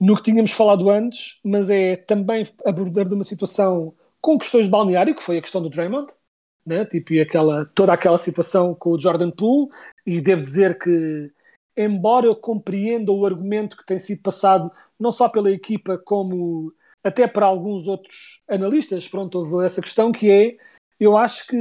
[0.03, 4.71] no que tínhamos falado antes, mas é também abordar de uma situação com questões de
[4.71, 6.11] balneário, que foi a questão do Draymond,
[6.65, 6.85] né?
[6.85, 9.69] tipo, e aquela, toda aquela situação com o Jordan Poole,
[10.05, 11.31] e devo dizer que,
[11.77, 17.25] embora eu compreenda o argumento que tem sido passado, não só pela equipa, como até
[17.25, 20.57] para alguns outros analistas, pronto, houve essa questão que é,
[20.99, 21.57] eu acho que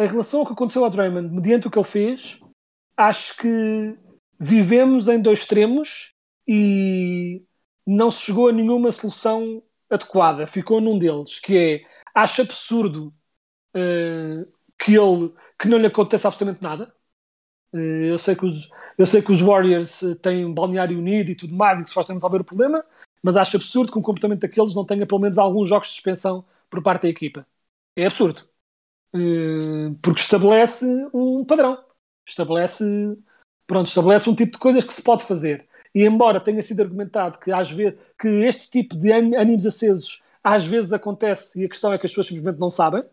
[0.00, 2.40] a relação ao que aconteceu ao Draymond, mediante o que ele fez,
[2.96, 3.98] acho que
[4.38, 6.14] vivemos em dois extremos
[6.48, 7.44] e
[7.86, 10.46] não se chegou a nenhuma solução adequada.
[10.46, 11.84] Ficou num deles, que é
[12.14, 13.12] acho absurdo
[13.76, 16.94] uh, que ele que não lhe aconteça absolutamente nada.
[17.74, 21.30] Uh, eu, sei que os, eu sei que os Warriors eh, têm um balneário unido
[21.30, 22.84] e tudo mais e que supostamente resolver o problema,
[23.22, 26.44] mas acho absurdo que um comportamento daqueles não tenha pelo menos alguns jogos de suspensão
[26.70, 27.46] por parte da equipa.
[27.94, 28.49] É absurdo.
[29.14, 31.82] Uh, porque estabelece um padrão.
[32.26, 32.84] Estabelece,
[33.66, 35.68] pronto, estabelece um tipo de coisas que se pode fazer.
[35.94, 40.66] E embora tenha sido argumentado que, às vezes, que este tipo de ânimos acesos às
[40.66, 43.04] vezes acontece e a questão é que as pessoas simplesmente não sabem,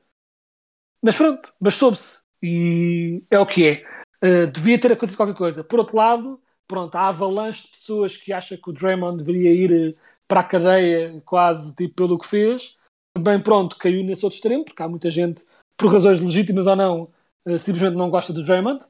[1.01, 2.21] mas pronto, mas soube-se.
[2.41, 3.83] E é o que é.
[4.23, 5.63] Uh, devia ter acontecido qualquer coisa.
[5.63, 9.71] Por outro lado, pronto, há avalanche de pessoas que acham que o Draymond deveria ir
[9.71, 9.95] eh,
[10.27, 12.77] para a cadeia quase tipo pelo que fez.
[13.13, 15.45] Também pronto, caiu nesse outro extremo, porque há muita gente,
[15.77, 17.09] por razões legítimas ou não,
[17.45, 18.83] uh, simplesmente não gosta do Draymond.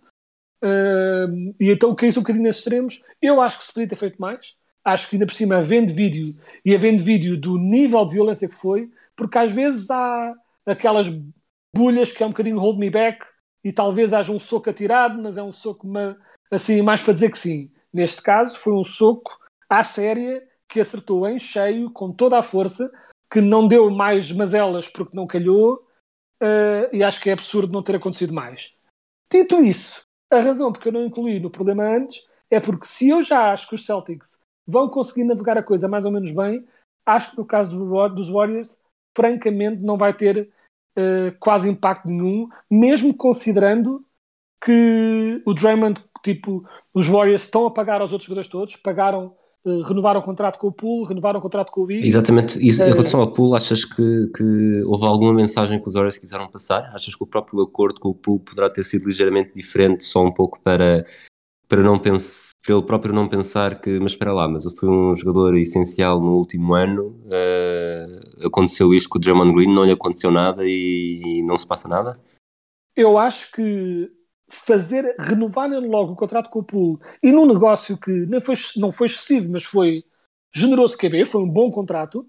[0.64, 3.04] Uh, e então caiu-se um bocadinho nesses extremos.
[3.22, 4.56] Eu acho que se podia ter feito mais.
[4.84, 8.56] Acho que ainda por cima, havendo vídeo e havendo vídeo do nível de violência que
[8.56, 10.34] foi, porque às vezes há
[10.66, 11.08] aquelas
[11.76, 13.26] bulhas que é um bocadinho hold me back
[13.64, 15.88] e talvez haja um soco atirado, mas é um soco
[16.50, 17.70] assim mais para dizer que sim.
[17.94, 19.38] Neste caso, foi um soco
[19.70, 22.90] à séria que acertou em cheio, com toda a força,
[23.32, 25.87] que não deu mais mazelas porque não calhou,
[26.42, 28.76] uh, e acho que é absurdo não ter acontecido mais.
[29.32, 33.22] Dito isso, a razão porque eu não incluí no problema antes é porque se eu
[33.24, 36.66] já acho que os Celtics vão conseguir navegar a coisa mais ou menos bem,
[37.06, 38.80] acho que no caso do, dos Warriors,
[39.16, 40.50] francamente, não vai ter
[40.98, 44.06] uh, quase impacto nenhum, mesmo considerando
[44.64, 49.36] que o Draymond, tipo, os Warriors estão a pagar aos outros jogadores todos, pagaram
[49.68, 52.08] Uh, renovaram o contrato com o Pool, renovaram o contrato com o Big.
[52.08, 52.58] Exatamente.
[52.58, 56.90] Em relação ao Pool, achas que, que, houve alguma mensagem que os Warriors quiseram passar?
[56.96, 60.32] Achas que o próprio acordo com o Pool poderá ter sido ligeiramente diferente, só um
[60.32, 61.06] pouco para,
[61.68, 64.88] para, não pensar, para ele próprio não pensar que, mas espera lá, mas eu fui
[64.88, 69.92] um jogador essencial no último ano, uh, aconteceu isto com o Draymond Green, não lhe
[69.92, 72.18] aconteceu nada e, e não se passa nada?
[72.96, 74.10] Eu acho que
[74.50, 78.92] fazer, renovar logo o contrato com o Pool e num negócio que não foi, não
[78.92, 80.04] foi excessivo, mas foi
[80.54, 82.28] generoso que foi um bom contrato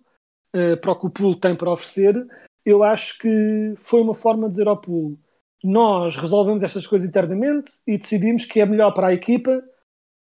[0.55, 2.27] uh, para o que o Pool tem para oferecer,
[2.65, 5.19] eu acho que foi uma forma de dizer ao Pool
[5.63, 9.63] nós resolvemos estas coisas internamente e decidimos que é melhor para a equipa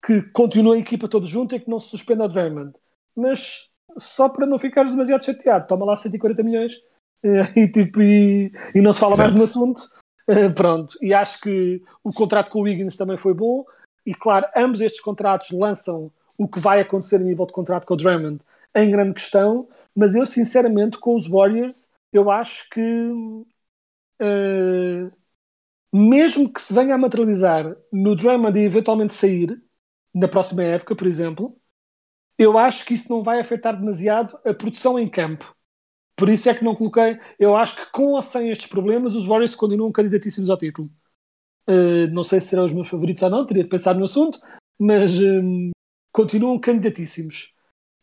[0.04, 2.72] que continue a equipa toda junto e que não se suspenda o Draymond.
[3.14, 6.74] Mas só para não ficares demasiado chateado, toma lá 140 milhões
[7.24, 9.30] uh, e, tipo, e, e não se fala Exato.
[9.30, 9.82] mais no assunto
[10.55, 13.65] pronto, e acho que o contrato com o Wiggins também foi bom.
[14.05, 17.95] E claro, ambos estes contratos lançam o que vai acontecer a nível de contrato com
[17.95, 18.41] o Drummond
[18.75, 19.69] em grande questão.
[19.95, 22.81] Mas eu, sinceramente, com os Warriors, eu acho que
[24.21, 25.12] uh,
[25.93, 29.62] mesmo que se venha a materializar no Drummond e eventualmente sair
[30.15, 31.59] na próxima época, por exemplo,
[32.39, 35.56] eu acho que isso não vai afetar demasiado a produção em campo.
[36.16, 37.18] Por isso é que não coloquei.
[37.38, 40.90] Eu acho que com ou sem estes problemas, os Warriors continuam candidatíssimos ao título.
[41.68, 44.40] Uh, não sei se serão os meus favoritos ou não, teria de pensar no assunto,
[44.79, 45.70] mas um,
[46.12, 47.52] continuam candidatíssimos.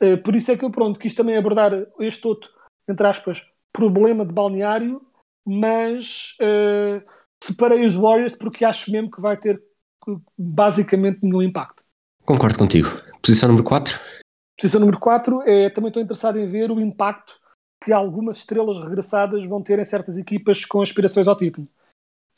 [0.01, 2.51] Uh, por isso é que eu pronto, quis também abordar este outro,
[2.87, 5.01] entre aspas, problema de balneário,
[5.45, 7.03] mas uh,
[7.43, 9.61] separei os Warriors porque acho mesmo que vai ter
[10.37, 11.81] basicamente nenhum impacto.
[12.25, 12.89] Concordo contigo.
[13.21, 13.99] Posição número 4?
[14.59, 17.41] Posição número 4 é também estou interessado em ver o impacto
[17.83, 21.67] que algumas estrelas regressadas vão ter em certas equipas com aspirações ao título.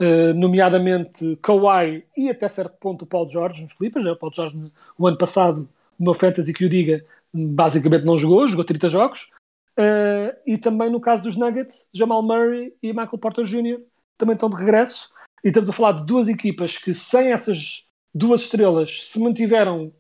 [0.02, 4.04] Uh, nomeadamente Kawhi e até certo ponto o Paul George nos Clippers.
[4.04, 4.12] Né?
[4.12, 8.48] O Paul George, o ano passado, o meu fantasy que o diga, basicamente não jogou,
[8.48, 9.30] jogou 30 jogos.
[9.78, 13.82] Uh, e também no caso dos Nuggets, Jamal Murray e Michael Porter Jr.
[14.18, 15.10] também estão de regresso.
[15.44, 19.94] E estamos a falar de duas equipas que, sem essas duas estrelas, se mantiveram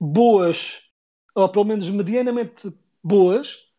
[0.00, 0.82] boas,
[1.34, 2.72] ou pelo menos medianamente
[3.02, 3.69] boas,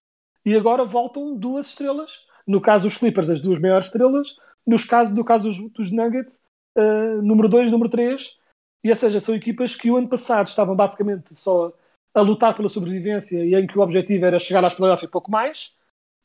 [0.46, 2.12] e agora voltam duas estrelas.
[2.48, 4.36] No caso dos Clippers, as duas maiores estrelas.
[4.66, 6.42] Nos caso, no caso dos, dos Nuggets,
[6.78, 8.38] uh, número 2, número 3.
[8.84, 11.72] E, ou seja, são equipas que o ano passado estavam basicamente só
[12.14, 15.32] a lutar pela sobrevivência e em que o objetivo era chegar às playoffs e pouco
[15.32, 15.74] mais.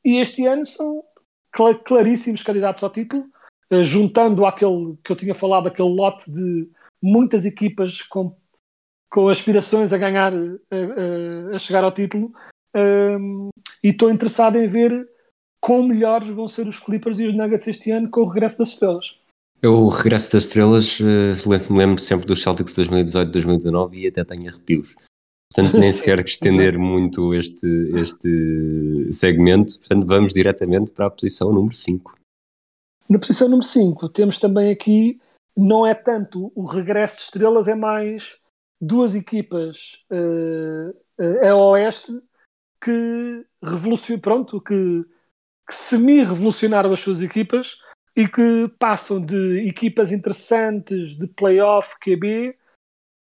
[0.05, 1.05] E este ano são
[1.55, 3.26] cl claríssimos candidatos ao título,
[3.72, 6.70] uh, juntando aquele que eu tinha falado, aquele lote de
[7.02, 8.35] muitas equipas com,
[9.11, 12.33] com aspirações a ganhar, uh, a chegar ao título.
[12.77, 13.49] Um,
[13.83, 15.09] e estou interessado em ver
[15.61, 18.69] quão melhores vão ser os Clippers e os Nuggets este ano com o regresso das
[18.69, 19.19] estrelas.
[19.62, 24.23] Eu, o regresso das estrelas, uh, me lembro sempre dos Celtics 2018, 2019 e até
[24.25, 24.95] tenho arrepios.
[25.53, 29.79] Portanto, nem sequer estender muito este, este segmento.
[29.79, 32.15] Portanto, vamos diretamente para a posição número 5.
[33.09, 35.19] Na posição número 5 temos também aqui,
[35.57, 38.39] não é tanto o regresso de estrelas, é mais
[38.81, 42.12] duas equipas uh, uh, a oeste
[42.87, 45.05] que revolucion, pronto, que,
[45.68, 47.77] que semi-revolucionaram as suas equipas
[48.14, 52.57] e que passam de equipas interessantes de playoff QB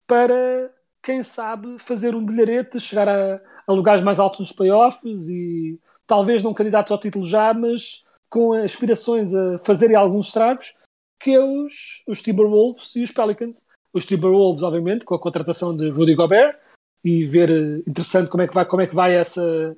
[0.06, 0.70] para,
[1.02, 6.42] quem sabe, fazer um bilharete, chegar a, a lugares mais altos nos playoffs e talvez
[6.42, 10.74] não candidatos ao título já, mas com aspirações a fazerem alguns estragos,
[11.18, 13.66] que é os, os Timberwolves e os Pelicans.
[13.94, 16.58] Os Timberwolves, obviamente, com a contratação de Rudy Gobert,
[17.04, 19.76] e ver eh, interessante como é que vai, como é que vai essa,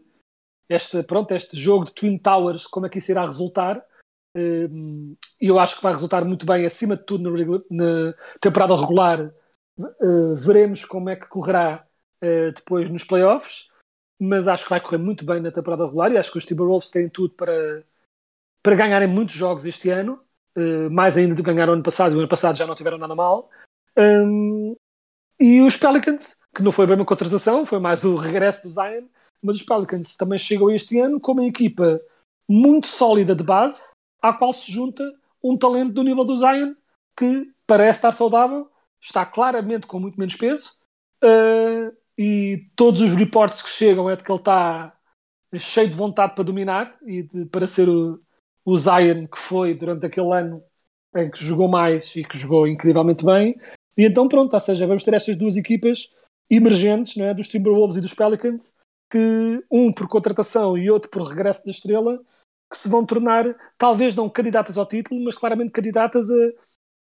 [0.69, 3.85] este, pronto, este jogo de Twin Towers, como é que isso irá resultar.
[4.35, 4.69] Eh,
[5.41, 9.33] e eu acho que vai resultar muito bem, acima de tudo, na, temporada regular.
[9.79, 11.85] Eh, veremos como é que correrá
[12.55, 13.69] depois nos playoffs,
[14.19, 16.89] mas acho que vai correr muito bem na temporada regular e acho que os Timberwolves
[16.89, 17.85] têm tudo para,
[18.63, 20.19] para ganharem muitos jogos este ano,
[20.91, 23.15] mais ainda do que ganharam ano passado, e o ano passado já não tiveram nada
[23.15, 23.49] mal.
[25.39, 29.05] e os Pelicans que não foi bem uma contratação, foi mais o regresso do Zion,
[29.45, 32.01] mas os Pelicans também chegam este ano com uma equipa
[32.49, 33.91] muito sólida de base,
[34.23, 35.05] à qual se junta
[35.45, 36.75] um talento do nível do Zion,
[37.15, 40.73] que parece estar saudável, está claramente com muito menos peso,
[41.23, 44.97] uh, e todos os reportes que chegam é de que ele está
[45.59, 48.19] cheio de vontade para dominar e de, para ser o,
[48.65, 50.63] o Zion que foi durante aquele ano
[51.15, 53.55] em que jogou mais e que jogou incrivelmente bem.
[53.95, 56.09] E então pronto, ou seja, vamos ter estas duas equipas
[56.51, 58.71] emergentes é, dos Timberwolves e dos Pelicans,
[59.11, 62.19] que um por contratação e outro por regresso da estrela,
[62.71, 66.51] que se vão tornar, talvez não candidatas ao título, mas claramente candidatas a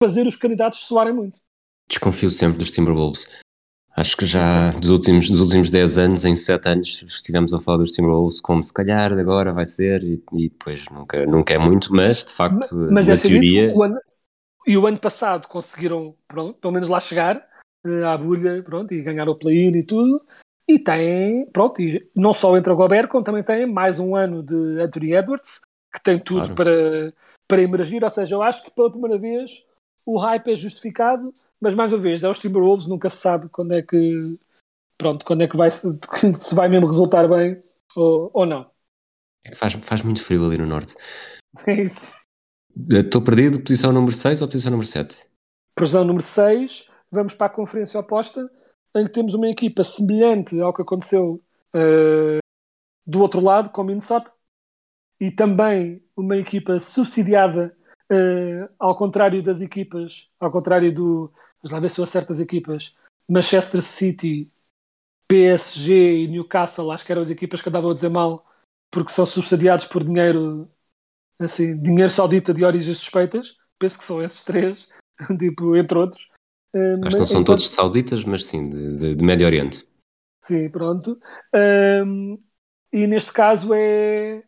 [0.03, 1.41] fazer os candidatos soarem muito.
[1.89, 3.29] Desconfio sempre dos Timberwolves.
[3.97, 7.79] Acho que já dos últimos, dos últimos 10 anos, em 7 anos, estivemos a falar
[7.79, 11.95] dos Timberwolves como se calhar agora vai ser e, e depois nunca, nunca é muito,
[11.95, 13.69] mas de facto, mas, mas na teoria.
[13.69, 13.97] Dito, o ano,
[14.67, 17.47] e o ano passado conseguiram, pronto, pelo menos lá chegar,
[18.07, 20.25] à bulha, pronto, e ganhar o play-in e tudo.
[20.67, 24.43] E tem, pronto, e não só entra o Gobert, como também tem mais um ano
[24.43, 25.61] de Anthony Edwards,
[25.93, 26.55] que tem tudo claro.
[26.55, 27.15] para,
[27.47, 28.03] para emergir.
[28.03, 29.65] Ou seja, eu acho que pela primeira vez
[30.07, 33.73] o hype é justificado, mas mais uma vez, é os Timberwolves, nunca se sabe quando
[33.73, 34.39] é que,
[34.97, 35.87] pronto, quando é que vai se,
[36.41, 37.63] se vai mesmo resultar bem
[37.95, 38.71] ou, ou não.
[39.45, 40.95] É que faz, faz muito frio ali no norte.
[41.69, 42.13] É isso.
[42.91, 45.25] Estou perdido, posição número 6 ou posição número 7?
[45.77, 48.51] Posição número 6 vamos para a conferência oposta,
[48.97, 51.43] em que temos uma equipa semelhante ao que aconteceu
[51.75, 52.39] uh,
[53.07, 54.31] do outro lado, com Minnesota,
[55.21, 57.77] e também uma equipa subsidiada,
[58.13, 61.33] uh, ao contrário das equipas, ao contrário do.
[61.63, 62.95] Vamos lá ver se eu acerto as equipas.
[63.29, 64.51] Manchester City,
[65.29, 68.45] PSG e Newcastle, acho que eram as equipas que andavam a dizer mal,
[68.91, 70.69] porque são subsidiados por dinheiro,
[71.39, 73.57] assim, dinheiro saudita de origens suspeitas.
[73.79, 74.87] Penso que são esses três,
[75.39, 76.34] tipo, entre outros.
[76.75, 77.47] Um, Acho que não são enquanto...
[77.47, 79.87] todos sauditas, mas sim, de, de, de Médio Oriente.
[80.43, 81.19] Sim, pronto.
[81.55, 82.37] Um,
[82.93, 84.43] e neste caso é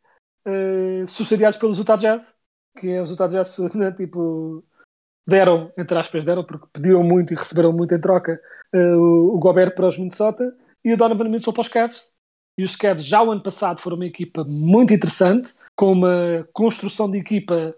[0.47, 2.35] uh, sucediados pelos Utah Jazz,
[2.79, 4.65] que é os Utah Jazz, né, tipo,
[5.27, 8.41] deram, entre aspas, deram, porque pediram muito e receberam muito em troca
[8.75, 12.13] uh, o Gobert para os Minnesota e o Donovan Mitchell para os Cavs.
[12.59, 17.11] E os Cavs já o ano passado foram uma equipa muito interessante, com uma construção
[17.11, 17.75] de equipa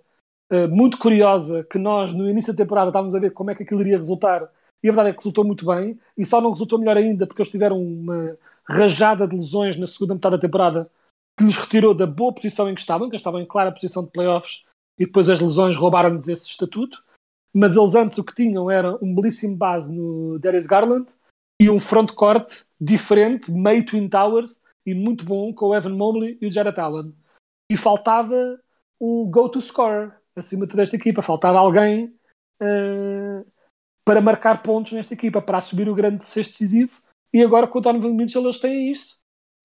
[0.53, 3.63] uh, muito curiosa, que nós no início da temporada estávamos a ver como é que
[3.63, 4.51] aquilo iria resultar,
[4.83, 7.43] e a verdade é que resultou muito bem, e só não resultou melhor ainda porque
[7.43, 8.37] eles tiveram uma
[8.69, 10.91] rajada de lesões na segunda metade da temporada
[11.37, 14.11] que lhes retirou da boa posição em que estavam, que estavam em clara posição de
[14.11, 14.65] playoffs,
[14.99, 17.03] e depois as lesões roubaram-lhes esse estatuto.
[17.55, 21.07] Mas eles antes o que tinham era um belíssimo base no Darius Garland
[21.61, 26.47] e um frontcourt diferente, meio Twin Towers, e muito bom com o Evan Mobley e
[26.47, 27.15] o Jared Allen.
[27.71, 28.59] E faltava
[29.01, 31.23] um go-to scorer acima de toda esta equipa.
[31.23, 32.07] Faltava alguém
[32.63, 33.47] uh,
[34.05, 37.01] para marcar pontos nesta equipa, para assumir o grande sexto decisivo.
[37.33, 39.17] E agora com o Donovan Mitchell eles têm isso.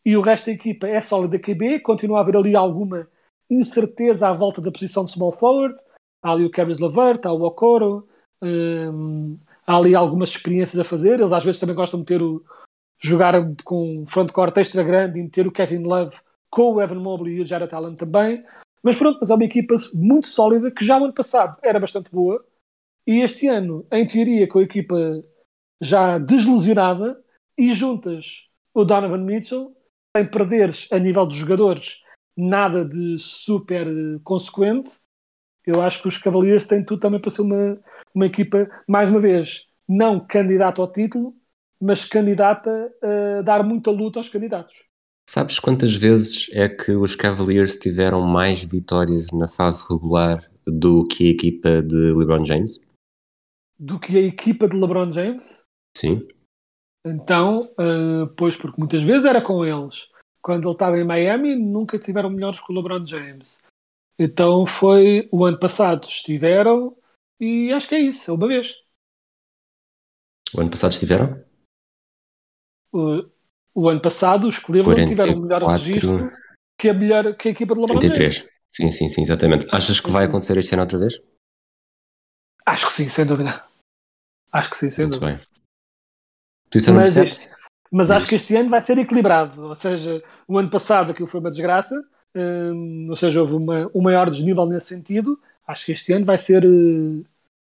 [0.05, 3.07] E o resto da equipa é sólida QB, continua a haver ali alguma
[3.49, 5.77] incerteza à volta da posição de small forward
[6.23, 8.07] há ali o Caris Lavert, há o Okoro,
[8.41, 11.19] um, há ali algumas experiências a fazer.
[11.19, 12.43] Eles às vezes também gostam de ter o,
[12.99, 16.15] jogar com um frontcourt extra grande e meter o Kevin Love
[16.49, 18.43] com o Evan Mobley e o Jared Allen também.
[18.84, 22.12] Mas pronto, mas é uma equipa muito sólida que já o ano passado era bastante
[22.12, 22.46] boa
[23.08, 24.96] e este ano, em teoria, com a equipa
[25.82, 27.22] já deslesionada
[27.58, 29.76] e juntas o Donovan Mitchell,
[30.15, 32.02] sem perderes a nível dos jogadores
[32.36, 33.88] nada de super
[34.24, 34.91] consequente,
[35.65, 37.80] eu acho que os Cavaliers têm tudo também para ser uma,
[38.13, 41.36] uma equipa, mais uma vez, não candidata ao título,
[41.80, 44.74] mas candidata a dar muita luta aos candidatos.
[45.34, 51.28] Sabes quantas vezes é que os Cavaliers tiveram mais vitórias na fase regular do que
[51.28, 52.80] a equipa de LeBron James?
[53.80, 55.65] Do que a equipa de LeBron James?
[55.98, 56.28] Sim.
[57.04, 60.08] Então, uh, pois, porque muitas vezes era com eles.
[60.39, 63.60] Quando ele estava em Miami, nunca tiveram melhores que o LeBron James.
[64.19, 66.96] Então foi o ano passado, estiveram
[67.39, 68.72] e acho que é isso, é uma vez.
[70.56, 71.43] O ano passado estiveram?
[73.73, 76.31] O ano passado os Cleveland 44, tiveram o melhor registro
[76.77, 78.33] que a, melhor, que a equipa de LeBron 33.
[78.36, 78.53] James.
[78.67, 79.67] Sim, sim, sim, exatamente.
[79.71, 81.21] Achas que vai acontecer este ano outra vez?
[82.65, 83.63] Acho que sim, sem dúvida.
[84.51, 85.38] Acho que sim, sem Muito dúvida.
[85.38, 85.47] Bem.
[86.71, 87.49] Posição mas, este,
[87.91, 89.62] mas acho que este ano vai ser equilibrado.
[89.62, 91.95] Ou seja, o ano passado aquilo foi uma desgraça
[92.36, 95.39] um, ou seja, houve uma, um maior desnível nesse sentido.
[95.67, 97.25] Acho que este ano vai ser uh,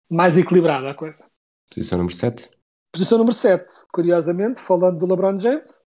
[0.09, 1.25] mais equilibrada a coisa.
[1.69, 2.51] Posição número 7.
[2.93, 5.84] Posição número 7, curiosamente, falando do LeBron James,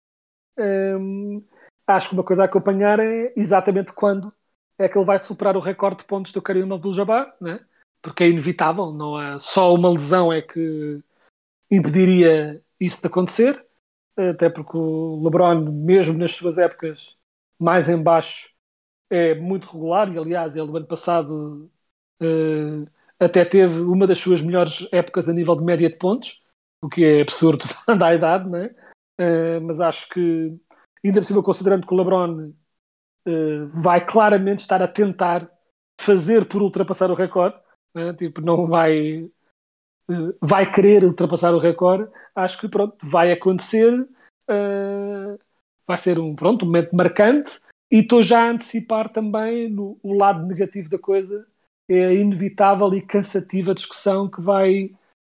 [1.87, 4.33] acho que uma coisa a acompanhar é exatamente quando
[4.77, 7.59] é que ele vai superar o recorde de pontos do Karim Abdul-Jabbar, né?
[8.05, 11.01] porque é inevitável, não é só uma lesão é que
[11.71, 13.65] impediria isso de acontecer,
[14.15, 17.17] até porque o LeBron, mesmo nas suas épocas
[17.59, 18.49] mais em baixo,
[19.09, 21.71] é muito regular e aliás ele no ano passado
[22.21, 22.87] uh,
[23.19, 26.43] até teve uma das suas melhores épocas a nível de média de pontos,
[26.83, 27.65] o que é absurdo
[27.97, 28.69] da idade, né?
[29.19, 30.57] Uh, mas acho que
[31.03, 32.49] ainda por cima considerando que o LeBron
[33.27, 35.49] uh, vai claramente estar a tentar
[36.01, 37.57] fazer por ultrapassar o recorde,
[37.95, 38.13] né?
[38.13, 39.29] tipo não vai
[40.39, 44.07] vai querer ultrapassar o recorde, acho que pronto vai acontecer,
[45.87, 47.59] vai ser um pronto um momento marcante
[47.91, 51.47] e estou já a antecipar também no, o lado negativo da coisa,
[51.89, 54.91] é a inevitável e cansativa discussão que vai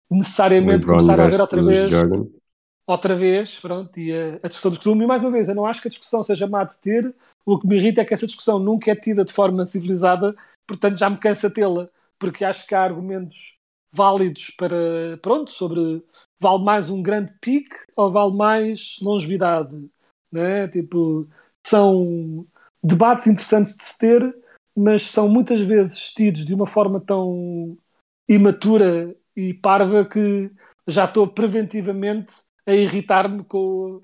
[0.09, 1.89] necessariamente começar a haver outra vez.
[1.89, 2.25] Jordan.
[2.87, 5.03] Outra vez, pronto, e a, a discussão do costume.
[5.03, 7.13] E mais uma vez, eu não acho que a discussão seja má de ter,
[7.45, 10.33] o que me irrita é que essa discussão nunca é tida de forma civilizada,
[10.65, 13.57] portanto já me cansa tê-la, porque acho que há argumentos
[13.91, 16.01] válidos para, pronto, sobre
[16.39, 19.89] vale mais um grande pique ou vale mais longevidade,
[20.31, 20.67] né?
[20.69, 21.27] Tipo,
[21.65, 22.45] são
[22.81, 24.35] debates interessantes de se ter,
[24.75, 27.77] mas são muitas vezes tidos de uma forma tão
[28.29, 30.51] imatura e parva que
[30.87, 34.01] já estou preventivamente a irritar-me com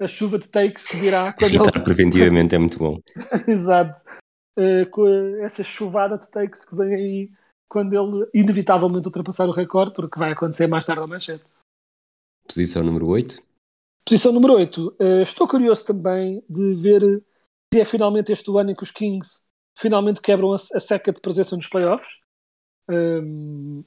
[0.00, 1.32] a chuva de takes que virá.
[1.38, 1.84] Quando Irritar ele...
[1.84, 3.00] preventivamente é muito bom.
[3.46, 3.98] Exato.
[4.58, 5.06] Uh, com
[5.42, 7.30] essa chuvada de takes que vem aí
[7.68, 11.44] quando ele inevitavelmente ultrapassar o recorde, porque vai acontecer mais tarde ou mais cedo.
[12.48, 13.42] Posição número 8.
[14.08, 14.86] Posição número 8.
[14.86, 17.02] Uh, eh, estou curioso também de ver
[17.74, 19.42] se é finalmente este o ano em que os Kings
[19.76, 22.08] finalmente quebram a, a seca de presença nos playoffs.
[22.88, 23.84] Um,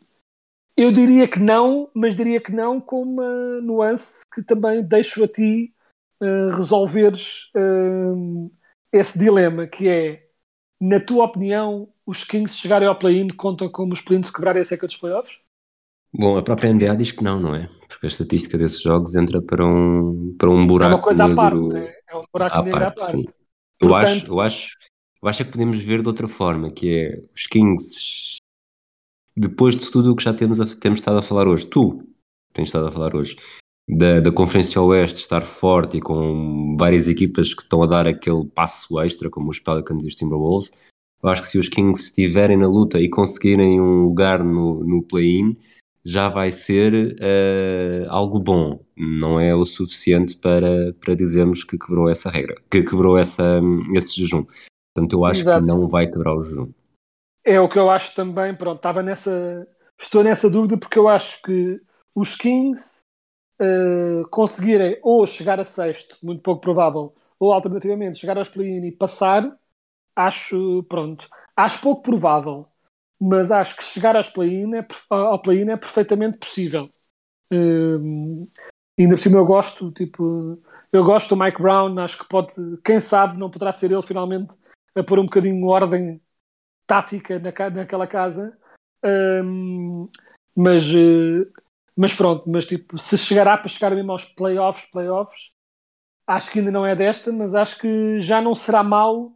[0.80, 5.28] eu diria que não, mas diria que não com uma nuance que também deixo a
[5.28, 5.74] ti
[6.22, 8.50] uh, resolveres uh,
[8.92, 10.28] esse dilema, que é,
[10.80, 14.88] na tua opinião, os Kings chegarem ao play-in contam como os play-ins quebrarem a seca
[14.88, 15.36] dos playoffs?
[16.14, 17.70] Bom, a própria NBA diz que não, não é?
[17.88, 20.94] Porque a estatística desses jogos entra para um, para um buraco.
[20.94, 22.00] É uma coisa à parte, é?
[22.10, 23.12] é um buraco à parte, à parte.
[23.12, 23.26] Sim.
[23.82, 24.08] Eu, Portanto...
[24.08, 24.78] acho, eu acho
[25.22, 28.39] eu acho que podemos ver de outra forma, que é os Kings,
[29.36, 32.04] depois de tudo o que já temos, a, temos estado a falar hoje, tu
[32.54, 33.36] tens estado a falar hoje,
[33.88, 38.46] da, da Conferência Oeste estar forte e com várias equipas que estão a dar aquele
[38.46, 40.72] passo extra, como os Pelicans e os Timberwolves,
[41.22, 45.04] eu acho que se os Kings estiverem na luta e conseguirem um lugar no, no
[45.04, 45.58] play-in,
[46.06, 48.80] já vai ser uh, algo bom.
[48.96, 53.60] Não é o suficiente para, para dizermos que quebrou essa regra, que quebrou essa,
[53.94, 54.46] esse jejum.
[54.96, 55.66] Portanto, eu acho Exato.
[55.66, 56.70] que não vai quebrar o jejum.
[57.44, 59.68] É o que eu acho também, pronto, estava nessa.
[60.00, 61.82] Estou nessa dúvida porque eu acho que
[62.16, 63.04] os Kings
[63.62, 68.92] uh, conseguirem ou chegar a sexto, muito pouco provável, ou alternativamente chegar aos play-in e
[68.92, 69.58] passar,
[70.16, 72.68] acho, pronto, acho pouco provável,
[73.20, 76.86] mas acho que chegar aos play-in é, ao play-in é perfeitamente possível.
[77.52, 78.48] Um,
[78.98, 80.62] ainda por cima eu gosto, tipo,
[80.92, 84.54] eu gosto do Mike Brown, acho que pode, quem sabe, não poderá ser ele finalmente
[84.96, 86.22] a pôr um bocadinho de ordem
[86.90, 88.58] tática na, naquela casa.
[89.06, 90.10] Um,
[90.56, 91.48] mas, eh,
[91.96, 95.52] mas pronto, mas tipo, se chegará para chegar mesmo aos playoffs, playoffs,
[96.28, 99.32] acho que ainda não é desta, mas acho que já não será mal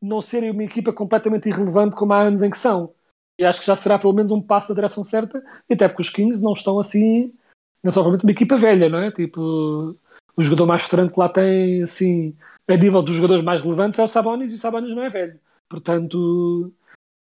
[0.00, 2.94] não serem uma equipa completamente irrelevante como há anos em que são.
[3.36, 6.02] E acho que já será pelo menos um passo na direção certa, e até porque
[6.02, 7.32] os Kings não estão assim,
[7.82, 9.10] não são provavelmente uma equipa velha, não é?
[9.10, 9.96] Tipo,
[10.36, 12.36] o jogador mais veterano que lá tem, assim,
[12.68, 15.40] a nível dos jogadores mais relevantes é o Sabonis, e o Sabonis não é velho.
[15.68, 16.72] Portanto,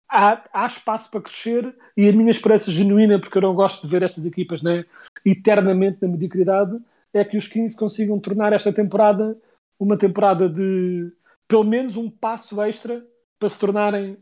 [0.09, 3.87] há, há espaço para crescer, e a minha esperança genuína, porque eu não gosto de
[3.87, 4.85] ver estas equipas né,
[5.25, 6.73] eternamente na mediocridade,
[7.13, 9.37] é que os Kings consigam tornar esta temporada
[9.79, 11.11] uma temporada de
[11.47, 13.05] pelo menos um passo extra
[13.39, 14.17] para se tornarem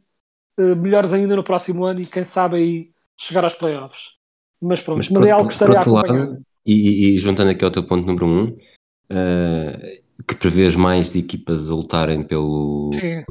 [0.57, 4.15] eh, melhores ainda no próximo ano e quem sabe aí chegar aos playoffs.
[4.61, 6.27] Mas pronto, mas, por é algo que estarei a acompanhar.
[6.29, 8.57] lado, e, e juntando aqui ao teu ponto número um,
[9.09, 12.89] eh, que prevês mais equipas a lutarem pelo.
[12.93, 13.23] Sim.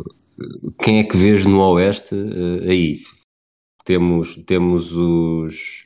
[0.82, 3.00] Quem é que vês no Oeste eh, aí?
[3.84, 5.84] Temos, temos os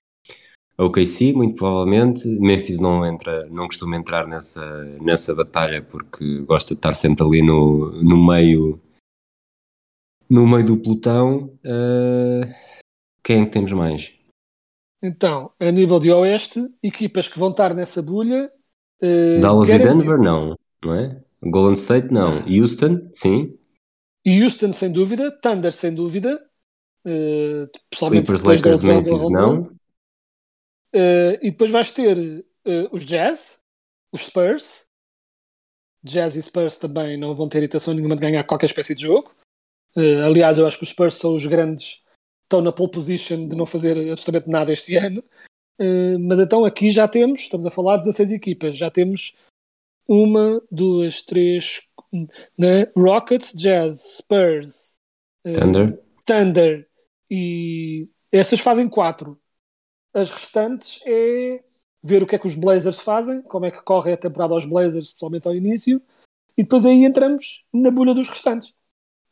[0.78, 2.28] OKC, muito provavelmente.
[2.38, 7.42] Memphis não entra, não costuma entrar nessa, nessa batalha porque gosta de estar sempre ali
[7.42, 8.80] no, no meio
[10.28, 11.58] no meio do pelotão.
[11.64, 12.54] Eh,
[13.24, 14.12] quem é que temos mais?
[15.02, 18.50] Então, a nível de Oeste, equipas que vão estar nessa bolha.
[19.00, 21.22] eh, Dallas e Denver, não, não é?
[21.42, 22.44] Golden State, não.
[22.46, 23.57] Houston, sim.
[24.28, 25.30] Houston, sem dúvida.
[25.30, 26.38] Thunder, sem dúvida.
[27.04, 29.30] Eh, pessoalmente Clippers, depois Lakers, Memphis, Rondo.
[29.30, 29.78] não.
[30.92, 33.60] Eh, e depois vais ter eh, os Jazz,
[34.12, 34.86] os Spurs.
[36.02, 39.34] Jazz e Spurs também não vão ter intenção nenhuma de ganhar qualquer espécie de jogo.
[39.96, 42.02] Eh, aliás, eu acho que os Spurs são os grandes,
[42.44, 45.22] estão na pole position de não fazer absolutamente nada este ano.
[45.78, 49.34] Eh, mas então aqui já temos, estamos a falar de 16 equipas, já temos
[50.08, 52.86] uma, duas, três, né?
[52.96, 54.98] Rockets, Jazz, Spurs,
[55.44, 56.02] eh, Thunder.
[56.24, 56.88] Thunder
[57.30, 59.38] e essas fazem quatro.
[60.14, 61.62] As restantes é
[62.02, 64.64] ver o que é que os Blazers fazem, como é que corre a temporada aos
[64.64, 66.00] Blazers, especialmente ao início,
[66.56, 68.72] e depois aí entramos na bolha dos restantes.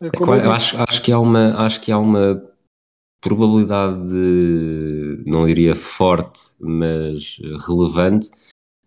[0.00, 2.42] É Como que eu acho, acho que há uma, acho que há uma
[3.20, 8.30] probabilidade de, não diria forte, mas relevante,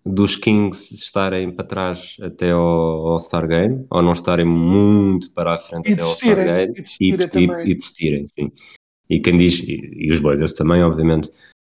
[0.06, 2.62] dos Kings estarem para trás até ao
[3.08, 7.06] All-Star Game, ou não estarem muito para a frente E até ao desistirem, Game, e
[7.66, 8.52] e, e, desistirem, sim.
[9.10, 11.30] E quem diz, e, e os Blazers também, obviamente,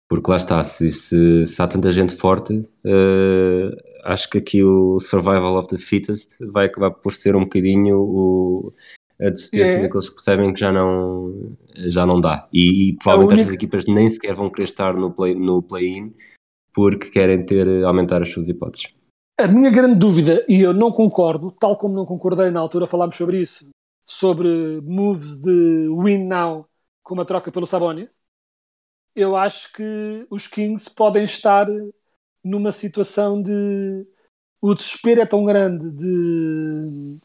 [0.10, 3.70] porque lá está, se, se, se há tanta gente forte, eh,
[4.04, 8.74] acho que aqui o survival of the fittest vai acabar por ser um bocadinho o,
[9.20, 9.82] a desistência É.
[9.82, 12.48] daqueles que percebem que já não, já não dá.
[12.54, 16.14] E, e provavelmente única- estas equipas nem sequer vão querer estar no play- no play-in
[16.78, 18.96] porque querem ter, aumentar as suas hipóteses.
[19.36, 23.16] A minha grande dúvida, e eu não concordo, tal como não concordei na altura, falámos
[23.16, 23.68] sobre isso,
[24.06, 26.70] sobre moves de win now
[27.02, 28.20] com uma troca pelo Sabonis,
[29.16, 31.66] eu acho que os Kings podem estar
[32.44, 34.06] numa situação de
[34.62, 37.18] o desespero é tão grande de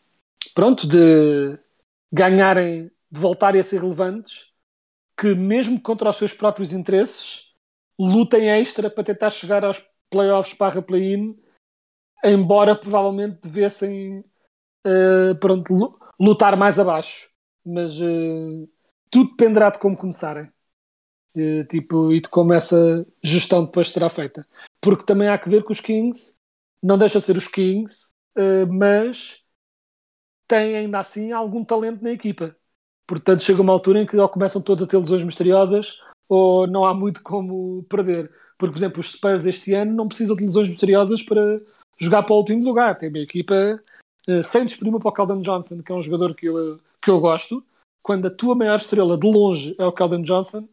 [0.54, 1.58] pronto, de
[2.10, 4.46] ganharem, de voltarem a ser relevantes,
[5.14, 7.51] que mesmo contra os seus próprios interesses,
[7.98, 11.38] lutem extra para tentar chegar aos playoffs barra play-in,
[12.24, 14.24] embora provavelmente devessem
[14.84, 17.28] eh, pronto, lu- lutar mais abaixo.
[17.64, 18.68] Mas eh,
[19.10, 20.50] tudo dependerá de como começarem.
[21.34, 24.46] Eh, tipo, e de como essa gestão depois será feita.
[24.80, 26.34] Porque também há que ver que os Kings
[26.82, 28.12] não deixam de ser os Kings,
[28.68, 29.40] mas
[30.48, 32.56] têm ainda assim algum talento na equipa.
[33.06, 35.98] Portanto, chega uma altura em que ou começam todos a ter lesões misteriosas
[36.32, 38.30] ou não há muito como perder.
[38.58, 41.60] Porque, por exemplo, os Spurs este ano não precisam de lesões misteriosas para
[41.98, 42.96] jogar para o último lugar.
[42.96, 43.80] Tem uma equipa
[44.28, 47.20] eh, sem desprima para o Calvin Johnson, que é um jogador que eu que eu
[47.20, 47.64] gosto,
[48.02, 50.68] quando a tua maior estrela de longe é o Calvin Johnson,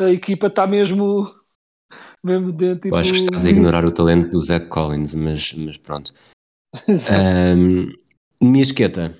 [0.00, 1.30] a equipa está mesmo,
[2.24, 2.84] mesmo dentro.
[2.84, 2.94] Tipo...
[2.94, 6.12] Eu acho que estás a ignorar o talento do Zach Collins, mas, mas pronto.
[6.88, 7.38] Exato.
[7.38, 7.92] Um,
[8.42, 9.16] Miasqueta,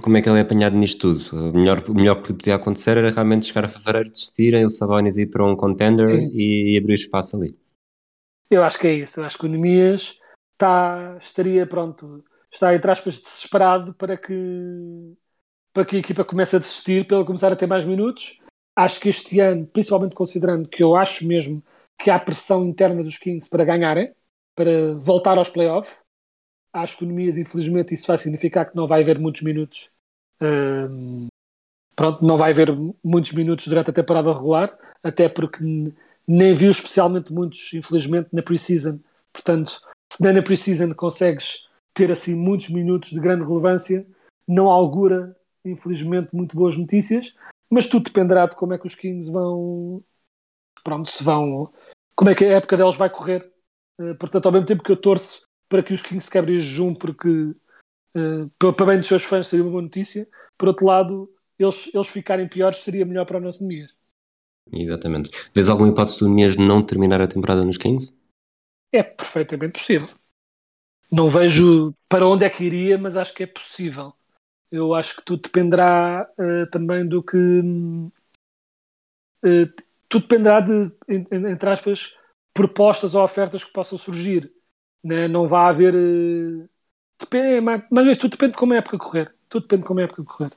[0.00, 1.50] como é que ele é apanhado nisto tudo?
[1.50, 5.16] O melhor, o melhor que podia acontecer era realmente chegar a fevereiro, desistirem, o Sabonis
[5.16, 7.58] ir para um contender e, e abrir espaço ali.
[8.48, 9.20] Eu acho que é isso.
[9.20, 10.18] Eu acho que o Nemias
[10.52, 15.16] está, estaria pronto, está entre aspas desesperado para que,
[15.72, 18.40] para que a equipa comece a desistir, para ele começar a ter mais minutos.
[18.76, 21.62] Acho que este ano, principalmente considerando que eu acho mesmo
[22.00, 24.14] que há pressão interna dos Kings para ganharem,
[24.54, 25.98] para voltar aos playoffs,
[26.72, 29.90] o Nemias, infelizmente, isso vai significar que não vai haver muitos minutos.
[30.40, 31.26] Hum,
[31.96, 32.70] pronto, não vai haver
[33.02, 35.62] muitos minutos durante a temporada regular, até porque
[36.26, 39.00] nem viu especialmente muitos, infelizmente, na preseason.
[39.32, 39.80] Portanto,
[40.12, 44.06] se nem na preseason consegues ter assim muitos minutos de grande relevância,
[44.46, 47.34] não augura, infelizmente, muito boas notícias.
[47.68, 50.02] Mas tudo dependerá de como é que os Kings vão.
[50.82, 51.72] Pronto, se vão.
[52.16, 53.48] Como é que a época deles vai correr.
[54.00, 56.94] Eh, portanto, ao mesmo tempo que eu torço para que os Kings quebrem este jejum,
[56.94, 57.54] porque
[58.14, 60.28] eh, para bem dos seus fãs seria uma boa notícia.
[60.58, 63.94] Por outro lado, eles, eles ficarem piores seria melhor para o nosso Nemias.
[64.72, 65.30] Exatamente.
[65.54, 68.12] Vês alguma hipótese do Nemias não terminar a temporada nos Kings?
[68.92, 70.06] É perfeitamente possível.
[71.12, 74.12] Não vejo para onde é que iria, mas acho que é possível.
[74.70, 77.36] Eu acho que tudo dependerá eh, também do que.
[79.44, 79.66] eh,
[80.08, 82.16] tudo dependerá de, en- en- entre aspas,
[82.54, 84.52] propostas ou ofertas que possam surgir.
[85.02, 85.28] Né?
[85.28, 85.94] Não vai haver.
[85.94, 86.68] eh,
[87.18, 89.34] depende, é ou menos, tudo depende de como a época correr.
[89.48, 90.52] Tudo depende de como a época correr.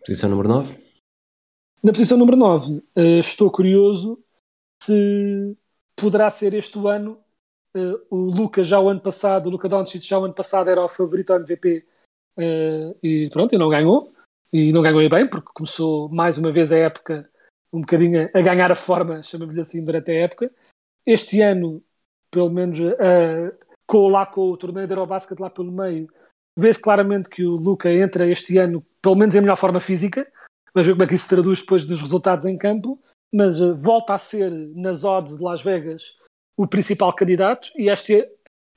[0.00, 0.76] Posição número 9?
[1.82, 2.82] Na posição número 9,
[3.20, 4.22] estou curioso
[4.82, 5.56] se
[5.94, 7.20] poderá ser este o ano.
[7.74, 10.82] eh, o Luca já o ano passado, o Luca Doncic já o ano passado era
[10.84, 11.86] o favorito ao MVP
[12.38, 14.12] eh, e pronto, e não ganhou.
[14.52, 17.30] E não ganhou bem, porque começou mais uma vez a época
[17.72, 20.50] um bocadinho a- a ganhar a forma, chamamos-lhe assim, durante a época.
[21.04, 21.82] Este ano,
[22.30, 23.52] pelo menos eh,
[23.86, 26.08] com, lá com o torneio de Eurobasket lá pelo meio,
[26.56, 30.26] vê-se claramente que o Luca entra este ano, pelo menos em melhor forma física.
[30.74, 33.00] Vamos ver como é que isso se traduz depois nos resultados em campo.
[33.32, 36.26] Mas eh, volta a ser, nas odds de Las Vegas,
[36.56, 37.68] o principal candidato.
[37.76, 38.30] E este é,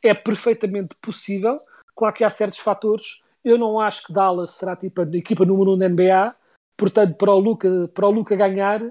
[0.03, 1.55] é perfeitamente possível.
[1.95, 3.19] Claro que há certos fatores.
[3.43, 6.35] Eu não acho que Dallas será tipo a equipa número 1 um da NBA.
[6.77, 8.81] Portanto, para o Luca, para o Luca ganhar,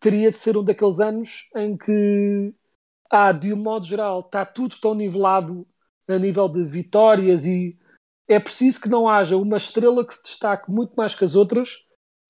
[0.00, 2.52] teria de ser um daqueles anos em que,
[3.10, 5.66] ah, de um modo geral, está tudo tão nivelado
[6.08, 7.78] a nível de vitórias e
[8.28, 11.84] é preciso que não haja uma estrela que se destaque muito mais que as outras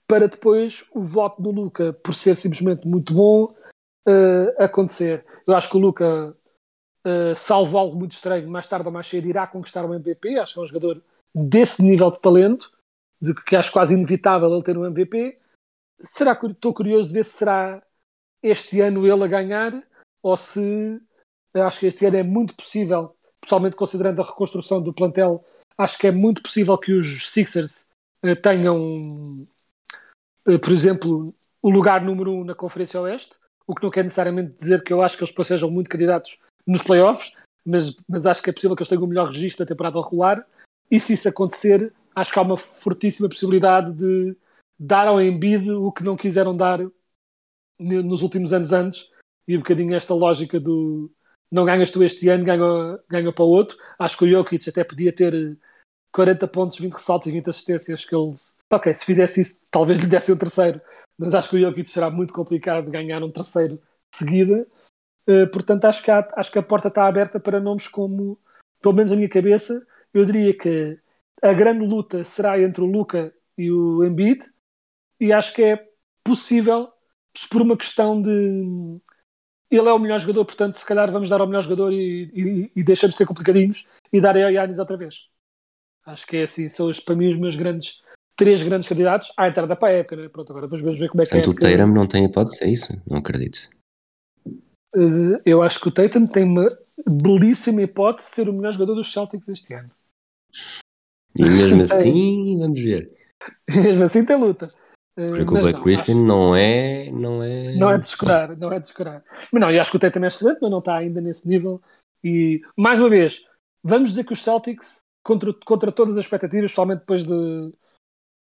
[0.07, 3.55] para depois o voto do Luca, por ser simplesmente muito bom,
[4.07, 5.25] eh, acontecer.
[5.49, 6.33] Eu acho que o Luca,
[7.07, 10.39] eh, salvo algo muito estranho, mais tarde ou mais cedo irá conquistar o MVP.
[10.39, 11.03] Acho que é um jogador
[11.35, 12.71] desse nível de talento,
[13.21, 15.35] de que acho quase inevitável ele ter um MVP.
[16.03, 17.83] Será estou curioso de ver se será
[18.43, 19.73] este ano ele a ganhar
[20.25, 20.99] ou se
[21.55, 25.45] acho que este ano é muito possível, pessoalmente considerando a reconstrução do plantel,
[25.77, 27.87] acho que é muito possível que os Sixers
[28.23, 29.47] eh, tenham,
[30.49, 31.21] eh, por exemplo,
[31.61, 33.35] o lugar número um na Conferência Oeste,
[33.67, 36.83] o que não quer necessariamente dizer que eu acho que eles sejam muito candidatos nos
[36.83, 40.01] playoffs, mas, mas acho que é possível que eles tenham o melhor registro da temporada
[40.01, 40.47] regular,
[40.91, 44.35] e se isso acontecer, acho que há uma fortíssima possibilidade de
[44.79, 46.81] dar ao Embiid o que não quiseram dar
[47.79, 49.13] nos últimos anos antes,
[49.47, 51.11] e um bocadinho esta lógica do
[51.51, 53.77] não ganhas tu este ano, ganha, ganha para o outro.
[53.99, 55.57] Acho que o Jokic até podia ter eh,
[56.13, 58.35] 40 pontos, 20 ressaltos e 20 assistências que ele...
[58.73, 60.81] Ok, se fizesse isso, talvez lhe desse um terceiro,
[61.17, 64.67] mas acho que o Jokic será muito complicado de ganhar um terceiro de seguida.
[65.27, 68.39] Eh, portanto, acho que, há- acho que a porta está aberta para nomes como,
[68.83, 70.99] pelo menos na minha cabeça, eu diria que
[71.43, 74.45] a grande luta será entre o Luca e o Embiid,
[75.21, 75.89] e acho que é
[76.25, 76.89] possível,
[77.51, 79.01] por uma questão de.
[79.75, 82.73] Ele é o melhor jogador, portanto, se calhar vamos dar ao melhor jogador e, e,
[82.77, 85.29] e deixamos de ser complicadinhos e dar ao Yannis outra vez.
[86.07, 88.01] Acho que é assim, são os, para mim os meus grandes,
[88.37, 90.29] três grandes candidatos à entrada para a época, né?
[90.29, 91.39] Pronto, agora depois vamos ver como é que é.
[91.43, 92.93] Portanto, o época- Tatum não tem hipótese, é isso?
[93.09, 93.69] Não acredito.
[94.95, 96.65] Eh, eu acho que o Tatum tem uma
[97.23, 99.91] belíssima hipótese de ser o melhor jogador dos Celtics este ano.
[101.37, 103.11] E mesmo assim, vamos ver.
[103.69, 104.69] Mesmo assim tem luta.
[105.15, 107.11] Porque o Blake não, Griffin não é.
[107.11, 107.75] Não é.
[107.77, 109.23] Não é de descurar, não é de descurar.
[109.53, 111.81] Mas não, eu acho que o Tatum é excelente, mas não está ainda nesse nível.
[112.23, 113.45] E, mais uma vez,
[113.83, 117.73] vamos dizer que os Celtics, contra, contra todas as expectativas, especialmente depois de,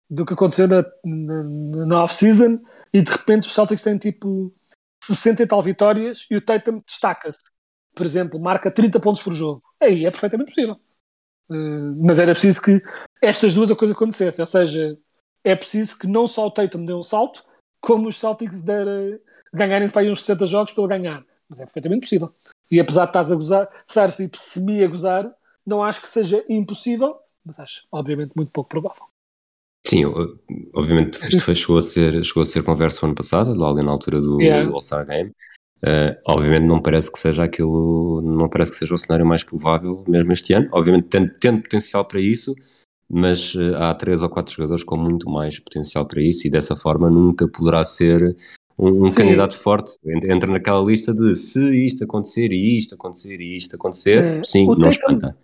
[0.09, 1.43] do que aconteceu na, na,
[1.85, 2.59] na off-season,
[2.91, 4.51] e de repente os Celtics têm tipo
[5.03, 7.39] 60 e tal vitórias e o Tatum destaca-se.
[7.93, 9.61] Por exemplo, marca 30 pontos por jogo.
[9.79, 10.75] Aí é perfeitamente possível.
[11.51, 12.81] Eh, mas era preciso que
[13.21, 14.97] estas duas coisas acontecessem, ou seja,
[15.43, 17.43] é preciso que não só o Tatum dê um salto,
[17.81, 19.19] como os Celtics der, eh,
[19.53, 21.25] ganharem para aí uns 60 jogos pelo ganhar.
[21.49, 22.33] Mas é perfeitamente possível.
[22.71, 25.31] E apesar de estás a gozar, estar tipo semi a gozar,
[25.65, 29.03] não acho que seja impossível, mas acho, obviamente, muito pouco provável.
[29.85, 30.05] Sim,
[30.73, 33.91] obviamente isto foi- chegou a ser, chegou a ser conversa ano passado, lá ali na
[33.91, 34.71] altura do Yeah.
[34.71, 35.31] All-Star Game.
[35.85, 40.05] Eh, obviamente não parece que seja aquilo, não parece que seja o cenário mais provável
[40.07, 40.69] mesmo este ano.
[40.71, 42.55] Obviamente tendo, tendo potencial para isso,
[43.13, 46.75] mas eh, há três ou quatro jogadores com muito mais potencial para isso e dessa
[46.75, 48.35] forma nunca poderá ser
[48.77, 49.97] um, um candidato forte.
[50.05, 54.43] Ent- Entra naquela lista de se isto acontecer e isto acontecer e isto acontecer, É,
[54.43, 55.37] sim, o não Tatum- espanta.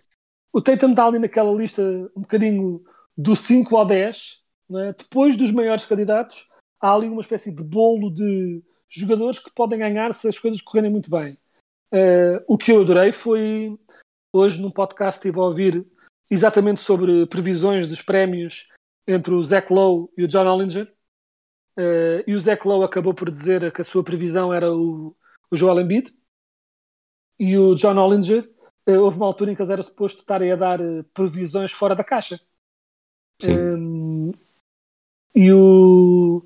[0.52, 1.82] O Tatum está ali naquela lista
[2.16, 2.82] um bocadinho
[3.18, 4.40] do 5 ao 10,
[4.70, 4.94] não é?
[4.94, 6.48] depois dos maiores candidatos,
[6.82, 10.90] há ali uma espécie de bolo de jogadores que podem ganhar se as coisas correrem
[10.90, 11.38] muito bem.
[11.94, 13.78] Eh, o que eu adorei foi,
[14.34, 15.86] hoje num podcast estive a ouvir
[16.32, 18.68] exatamente sobre previsões dos prémios
[19.08, 20.94] entre o Zach Lowe e o John Ollinger,
[21.80, 25.16] Eh, e o Zach Lowe acabou por dizer que a sua previsão era o,
[25.50, 26.12] o Joel Embiid,
[27.40, 28.52] e o John Ollinger
[28.86, 31.96] eh, houve uma altura em que eles era suposto estarem a dar eh, previsões fora
[31.96, 32.38] da caixa.
[33.42, 33.58] Sim.
[33.58, 34.32] Um,
[35.34, 36.46] e o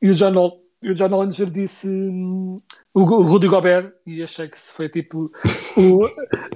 [0.00, 2.60] e o John, e o John Ollinger disse hum,
[2.92, 5.30] o, Rudy Gobert e achei que foi tipo
[5.76, 6.06] o-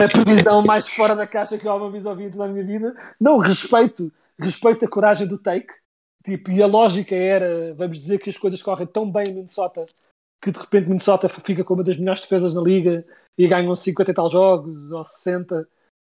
[0.03, 2.64] a previsão mais fora da caixa que eu alguma vez ouvi em toda a minha
[2.64, 2.95] vida.
[3.20, 5.72] Não, respeito, respeito a coragem do take.
[6.24, 9.85] Tipo, e a lógica era, vamos dizer que as coisas correm tão bem em Minnesota
[10.43, 13.05] que de repente Minnesota fica com uma das melhores defesas na liga
[13.37, 15.68] e ganham 50 e tal jogos ou 60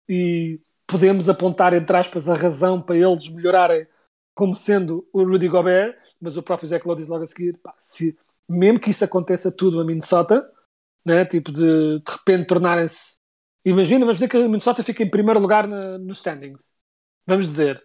[0.08, 3.86] e podemos apontar entre aspas a razão para eles melhorarem
[4.34, 7.74] como sendo o Rudy Gobert, mas o próprio Zach Lowe diz logo a seguir, pá,
[7.78, 8.16] se,
[8.48, 10.48] mesmo que isso aconteça tudo a Minnesota,
[11.04, 13.16] né, tipo de de repente tornarem-se
[13.64, 16.72] imagina, vamos dizer que a Minnesota fica em primeiro lugar na, nos standings
[17.26, 17.82] vamos dizer,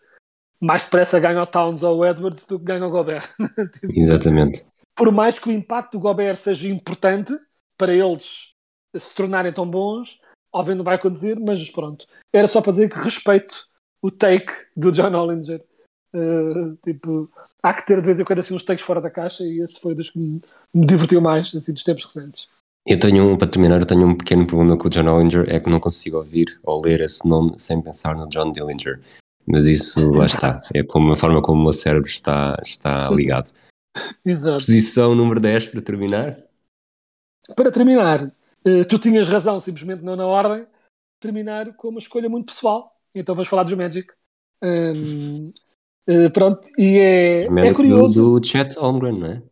[0.60, 3.28] mais depressa ganha o Towns ou o Edwards do que ganha o Gobert
[3.74, 4.66] Tipo, Exatamente.
[4.96, 7.34] por mais que o impacto do Gobert seja importante
[7.78, 8.52] para eles
[8.96, 10.20] se tornarem tão bons,
[10.52, 12.06] obviamente não vai acontecer, mas pronto.
[12.34, 13.56] Era só para dizer que respeito
[14.02, 15.64] o take do John Ollinger.
[16.14, 17.30] Uh, tipo,
[17.64, 19.80] há que ter de vez em quando assim uns takes fora da caixa e esse
[19.80, 20.42] foi dos que me,
[20.74, 22.50] me divertiu mais assim, dos tempos recentes.
[22.86, 25.60] Eu tenho um, para terminar, eu tenho um pequeno problema com o John Ollinger, é
[25.60, 29.00] que não consigo ouvir ou ler esse nome sem pensar no John Dillinger.
[29.46, 33.52] Mas isso, lá está, é como a forma como o meu cérebro está, está ligado.
[34.26, 34.60] Exato.
[34.60, 36.44] Posição número 10 para terminar.
[37.56, 40.66] Para terminar, uh, tu tinhas razão, simplesmente não na ordem,
[41.20, 43.00] terminar com uma escolha muito pessoal.
[43.14, 44.12] Então vamos falar dos Magic.
[44.64, 45.52] Um,
[46.08, 48.22] uh, pronto, e é, é curioso.
[48.22, 49.44] do, do Chet Holmgren, não é?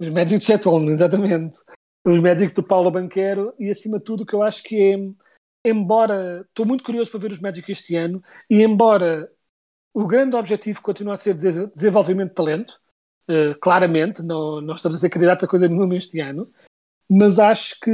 [0.00, 1.58] Os Magic de Chet Holmgren, exatamente.
[2.06, 5.68] Os Magic do Paulo Banquero e acima de tudo o que eu acho que é,
[5.68, 9.30] embora estou muito curioso para ver os Magic este ano e embora
[9.92, 12.80] o grande objetivo continue a ser des- desenvolvimento de talento,
[13.28, 16.50] eh, claramente, não, não estamos a ser candidatos a coisa nenhuma este ano,
[17.10, 17.90] mas acho que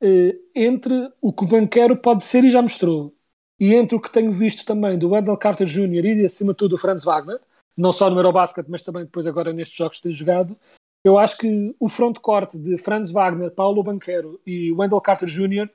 [0.00, 3.14] eh, entre o que o Banquero pode ser e já mostrou
[3.58, 6.04] e entre o que tenho visto também do Wendell Carter Jr.
[6.04, 7.40] e acima de tudo do Franz Wagner,
[7.76, 10.56] não só no Eurobasket, mas também depois agora nestes jogos que tem jogado,
[11.04, 15.70] eu acho que o frontcourt de Franz Wagner, Paulo Banquero e Wendell Carter Jr.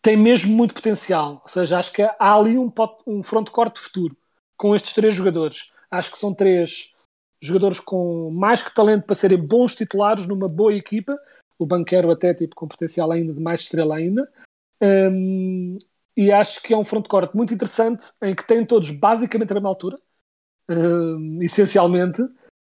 [0.00, 1.42] tem mesmo muito potencial.
[1.42, 2.72] Ou seja, acho que há ali um,
[3.06, 4.16] um frontcourt de futuro
[4.56, 5.70] com estes três jogadores.
[5.90, 6.94] Acho que são três
[7.38, 11.18] jogadores com mais que talento para serem bons titulares numa boa equipa.
[11.58, 14.26] O Banquero até tipo com potencial ainda de mais estrela ainda.
[14.82, 15.76] Hum,
[16.16, 19.68] e acho que é um frontcourt muito interessante em que têm todos basicamente a mesma
[19.68, 19.98] altura,
[20.70, 22.22] hum, essencialmente,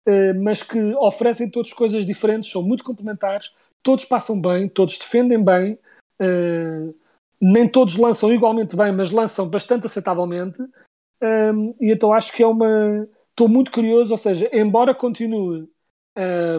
[0.05, 5.43] eh, mas que oferecem todos coisas diferentes, são muito complementares, todos passam bem, todos defendem
[5.43, 5.79] bem,
[6.19, 6.93] eh,
[7.41, 10.61] nem todos lançam igualmente bem, mas lançam bastante aceitavelmente.
[11.21, 13.07] Um, e então acho que é uma.
[13.29, 15.67] Estou muito curioso, ou seja, embora continue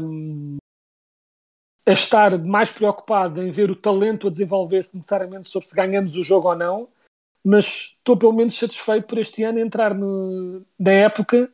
[0.03, 0.57] um,
[1.85, 6.23] a estar mais preocupado em ver o talento a desenvolver-se necessariamente sobre se ganhamos o
[6.23, 6.89] jogo ou não,
[7.45, 11.51] mas estou pelo menos satisfeito por este ano entrar no- na época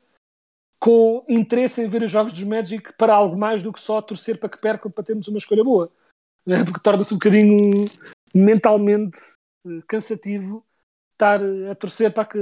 [0.78, 4.38] com interesse em ver os jogos dos Magic para algo mais do que só torcer
[4.38, 5.90] para que percam para termos uma escolha boa.
[6.46, 6.62] Né?
[6.64, 7.84] Porque torna-se um bocadinho
[8.34, 9.18] mentalmente
[9.66, 10.64] eh, cansativo
[11.14, 12.38] estar eh, a torcer para que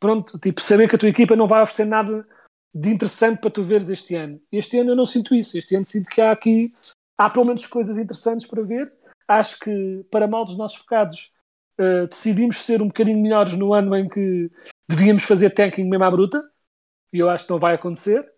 [0.00, 2.26] pronto, tipo, saber que a tua equipa não vai oferecer nada
[2.74, 4.40] de interessante para tu veres este ano.
[4.50, 5.58] Este ano eu não sinto isso.
[5.58, 6.72] Este ano sinto que há aqui
[7.18, 8.92] há pelo menos coisas interessantes para ver.
[9.28, 11.32] Acho que para mal dos nossos pecados
[11.78, 14.50] eh, decidimos ser um bocadinho melhores no ano em que
[14.88, 16.38] devíamos fazer tanking mesmo à bruta
[17.12, 18.30] e eu acho que não vai acontecer.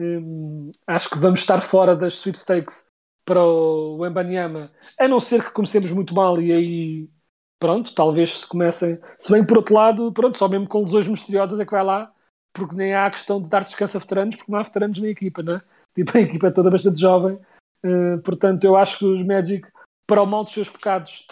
[0.00, 2.86] Hum, acho que vamos estar fora das sweepstakes
[3.24, 7.10] para o Embanyama, a não ser que comecemos muito mal e aí
[7.58, 11.60] pronto, talvez se comecem, se bem por outro lado, pronto, só mesmo com lesões misteriosas
[11.60, 12.10] é que vai lá
[12.58, 15.08] porque nem há a questão de dar descanso a veteranos, porque não há veteranos na
[15.08, 15.62] equipa, né?
[15.94, 17.38] Tipo, a equipa é toda bastante jovem,
[17.84, 19.66] uh, portanto, eu acho que os Magic,
[20.06, 21.26] para o mal dos seus pecados,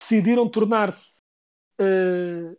[0.00, 1.18] decidiram tornar-se
[1.80, 2.56] uh,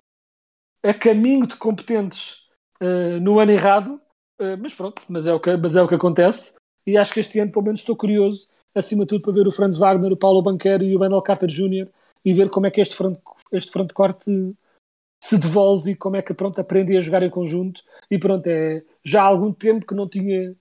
[0.84, 2.48] a caminho de competentes
[2.82, 4.02] uh, no ano errado,
[4.60, 6.56] mas pronto, mas é, o que, mas é o que acontece,
[6.88, 9.52] e acho que este ano, pelo menos, estou curioso, acima de tudo, para ver o
[9.52, 11.88] Franz Wagner, o Paulo Banquero e o Wendell Carter Jr.
[12.26, 13.20] e ver como é que este front,
[13.52, 14.26] este front court
[15.22, 17.82] se devolve e como é que pronto, aprendem a jogar em conjunto.
[18.10, 20.56] E pronto, é já há algum tempo que não tinha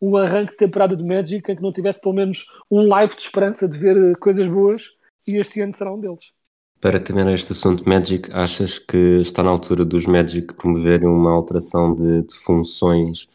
[0.00, 3.22] um arranque de temporada de Magic em que não tivesse pelo menos um live de
[3.22, 4.82] esperança de ver coisas boas
[5.26, 6.32] e este ano será um deles.
[6.80, 11.94] Para terminar este assunto Magic, achas que está na altura dos Magic promoverem uma alteração
[11.94, 13.28] de, de funções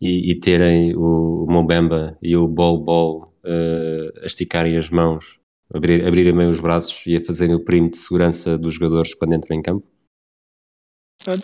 [0.00, 5.40] e, e, terem o, Mobamba e o Bol Bol uh, a esticarem as mãos,
[5.74, 9.34] abrir, abrirem meio os braços e a fazerem o primo de segurança dos jogadores quando
[9.34, 9.95] entram em campo?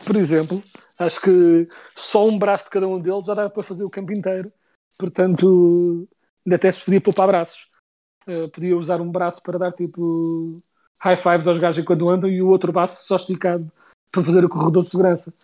[0.05, 0.61] Por exemplo,
[0.99, 4.13] acho que só um braço de cada um deles já dá para fazer o campo
[4.13, 4.53] inteiro.
[4.99, 6.09] Portanto,
[6.47, 7.67] ainda até se podia poupar braços.
[8.27, 10.53] Uh, podia usar um braço para dar tipo
[11.01, 13.71] high fives aos gajos enquanto andam e o outro braço só esticado
[14.13, 15.35] para fazer o corredor de segurança.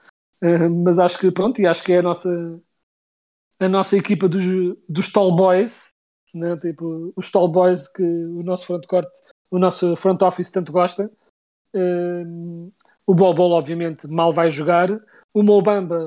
[0.40, 2.60] Uh, mas acho que pronto, e acho que é a nossa
[3.60, 4.44] a nossa equipa dos,
[4.88, 5.90] dos tall boys,
[6.32, 6.56] né?
[6.58, 8.84] tipo, os tall boys que o nosso front
[9.50, 11.10] o nosso front office tanto gosta.
[11.74, 12.72] Uh,
[13.08, 14.90] o Bol obviamente, mal vai jogar.
[15.32, 15.98] O Mobamba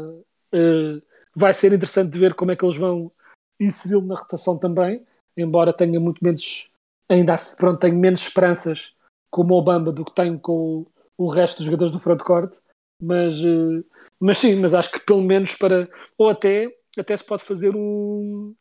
[0.53, 1.01] uh,
[1.35, 3.11] vai ser interessante de ver como é que eles vão
[3.59, 5.03] inseri-lo na rotação também,
[5.35, 6.71] embora tenha muito menos,
[7.09, 8.95] ainda pronto, tenho menos esperanças
[9.31, 10.85] com o Mobamba do que tenho com
[11.17, 12.55] o, o resto dos jogadores do frontcourt.
[13.01, 13.83] Mas, uh,
[14.19, 15.89] mas sim, mas acho que pelo menos para.
[16.19, 18.53] Ou até, até se pode fazer um.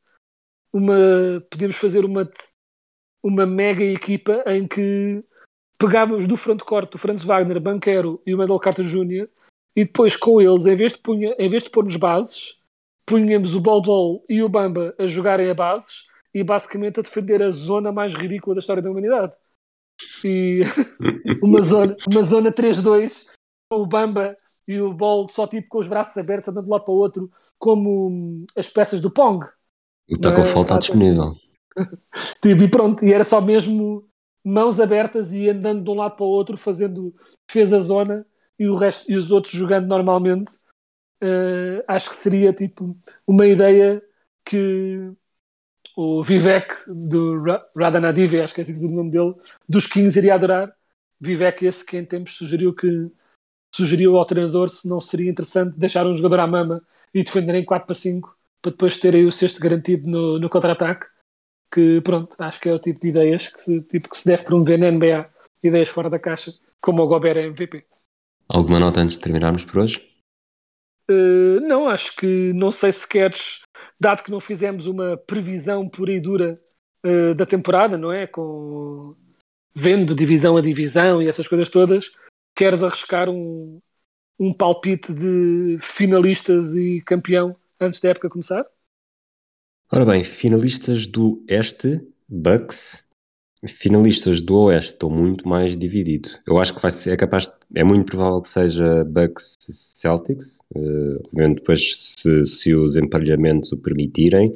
[0.73, 1.45] Uma.
[1.51, 2.27] Podemos fazer uma,
[3.23, 5.23] uma mega equipa em que
[5.81, 9.27] pegávamos do frontcourt o Franz Wagner, Banquero e o Mendel Carter Jr.
[9.75, 12.59] e depois com eles, em vez de, punha, em vez de pôr nos bases,
[13.07, 17.43] punhamos o Bol Bol e o Bamba a jogarem a bases e basicamente a defender
[17.43, 19.33] a zona mais ridícula da história da humanidade.
[20.23, 20.61] E
[21.43, 23.25] uma zona, uma zona 3-2,
[23.73, 24.37] o Bamba
[24.69, 27.31] e o Bol só tipo com os braços abertos, andando de lado para o outro,
[27.59, 29.47] como as peças do Pong.
[30.11, 31.35] O Taco Fall está disponível.
[32.43, 34.10] tipo, e pronto, e era só mesmo
[34.45, 37.15] mãos abertas e andando de um lado para o outro, fazendo
[37.49, 38.27] defesa zona
[38.59, 40.53] e, o resto, e os outros jogando normalmente.
[41.23, 44.03] Uh, acho que seria tipo uma ideia
[44.45, 45.13] que
[45.97, 47.35] o Vivek do
[47.77, 49.35] Radhanadive, acho que é assim o nome dele,
[49.69, 50.75] dos Kings iria adorar.
[51.21, 53.11] Vivek, esse que em tempos sugeriu que
[53.75, 56.83] sugeriu ao treinador se não seria interessante deixar um jogador à mama
[57.15, 61.07] e defenderem 4 para 5 para depois terem o sexto garantido no, no contra-ataque
[61.73, 64.45] que pronto, acho que é o tipo de ideias que se, tipo, que se deve
[64.45, 65.31] promover na NBA,
[65.63, 66.51] ideias fora da caixa,
[66.83, 67.79] como o Gobert é MVP.
[68.53, 70.05] Alguma nota antes de terminarmos por hoje?
[71.09, 73.61] Uh, não, acho que não sei se queres,
[73.99, 76.59] dado que não fizemos uma previsão pura e dura
[77.05, 78.27] uh, da temporada, não é?
[78.27, 79.17] Com
[79.75, 82.11] vendo divisão a divisão e essas coisas todas,
[82.57, 83.79] queres arriscar um,
[84.39, 88.67] um palpite de finalistas e campeão antes da época começar?
[89.93, 93.03] Ora bem, finalistas do Este, Bucks.
[93.67, 96.29] Finalistas do Oeste, estou muito mais dividido.
[96.47, 101.29] Eu acho que vai ser, é capaz, é muito provável que seja Bucks Celtics, uh,
[101.35, 104.55] vendo depois se, se os emparelhamentos o permitirem.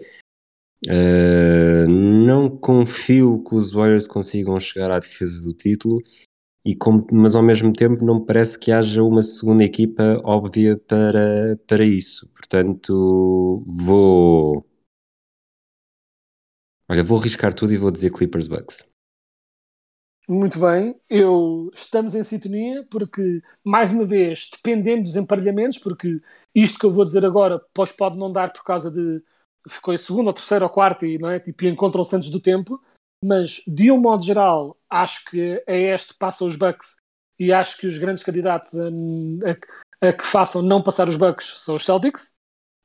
[0.86, 6.00] Uh, não confio que os Warriors consigam chegar à defesa do título,
[6.64, 6.76] e
[7.10, 12.30] mas ao mesmo tempo não parece que haja uma segunda equipa óbvia para, para isso.
[12.32, 14.64] Portanto, vou
[16.88, 18.84] Olha, vou arriscar tudo e vou dizer Clippers Bucks.
[20.26, 26.20] Muito bem, eu estamos em sintonia porque, mais uma vez, dependendo dos emparelhamentos, porque
[26.54, 29.22] isto que eu vou dizer agora pois pode não dar por causa de
[29.68, 32.82] ficou em segundo, ou terceiro ou quarto e não é tipo encontram-se antes do tempo,
[33.22, 36.96] mas de um modo geral acho que a este passa os Bucks
[37.38, 41.60] e acho que os grandes candidatos a, a, a que façam não passar os Bucks
[41.60, 42.32] são os Celtics,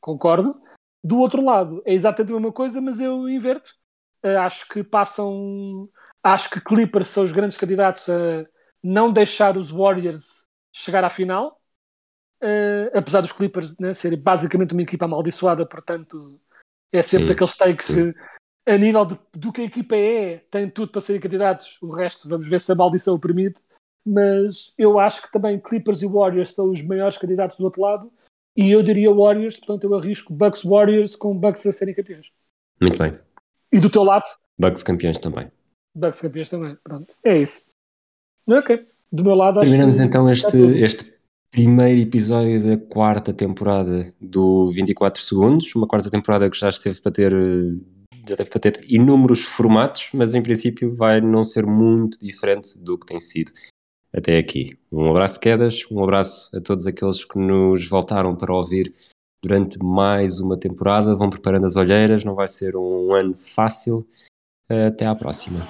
[0.02, 0.62] concordo.
[1.02, 3.79] Do outro lado é exatamente a mesma coisa, mas eu inverto
[4.24, 5.90] acho que passam.
[6.22, 8.46] Acho que Clippers são os grandes candidatos a
[8.84, 11.60] não deixar os Warriors chegar à final.
[12.42, 16.40] Uh, apesar dos Clippers né, serem basicamente uma equipa amaldiçoada, portanto,
[16.92, 18.14] é sempre sim, daqueles takes sim.
[18.14, 18.20] que,
[18.66, 21.78] a nível de, do que a equipa é, tem tudo para serem candidatos.
[21.82, 23.62] O resto, vamos ver se a maldição o permite.
[24.06, 28.12] Mas eu acho que também Clippers e Warriors são os maiores candidatos do outro lado.
[28.56, 32.32] E eu diria Warriors, portanto, eu arrisco Bucks Warriors com Bucks a serem campeões.
[32.82, 33.20] Muito bem.
[33.72, 34.26] E do teu lado?
[34.60, 35.52] Bucks campeões também.
[35.96, 37.14] Bucks campeões também, pronto.
[37.24, 37.68] É isso.
[38.50, 38.88] Ok.
[39.12, 41.14] Do meu lado Terminamos então este, este
[41.52, 47.12] primeiro episódio da quarta temporada do 24 segundos, uma quarta temporada que já esteve para
[47.12, 47.34] ter
[48.28, 52.98] já deve para ter inúmeros formatos, mas em princípio vai não ser muito diferente do
[52.98, 53.52] que tem sido
[54.14, 54.78] até aqui.
[54.92, 58.94] Um abraço, Quedas, um abraço a todos aqueles que nos voltaram para ouvir
[59.42, 61.16] durante mais uma temporada.
[61.16, 64.08] Vão preparando as olheiras, não vai ser um ano fácil.
[64.88, 65.68] Até à próxima.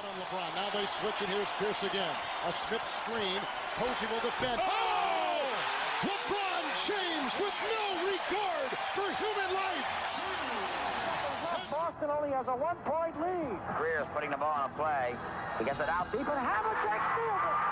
[11.70, 13.59] Boston only has a one-point lead.
[13.78, 15.15] Greer's putting the ball on a play.
[15.59, 17.68] He gets it out deep, and Havlicek steals it.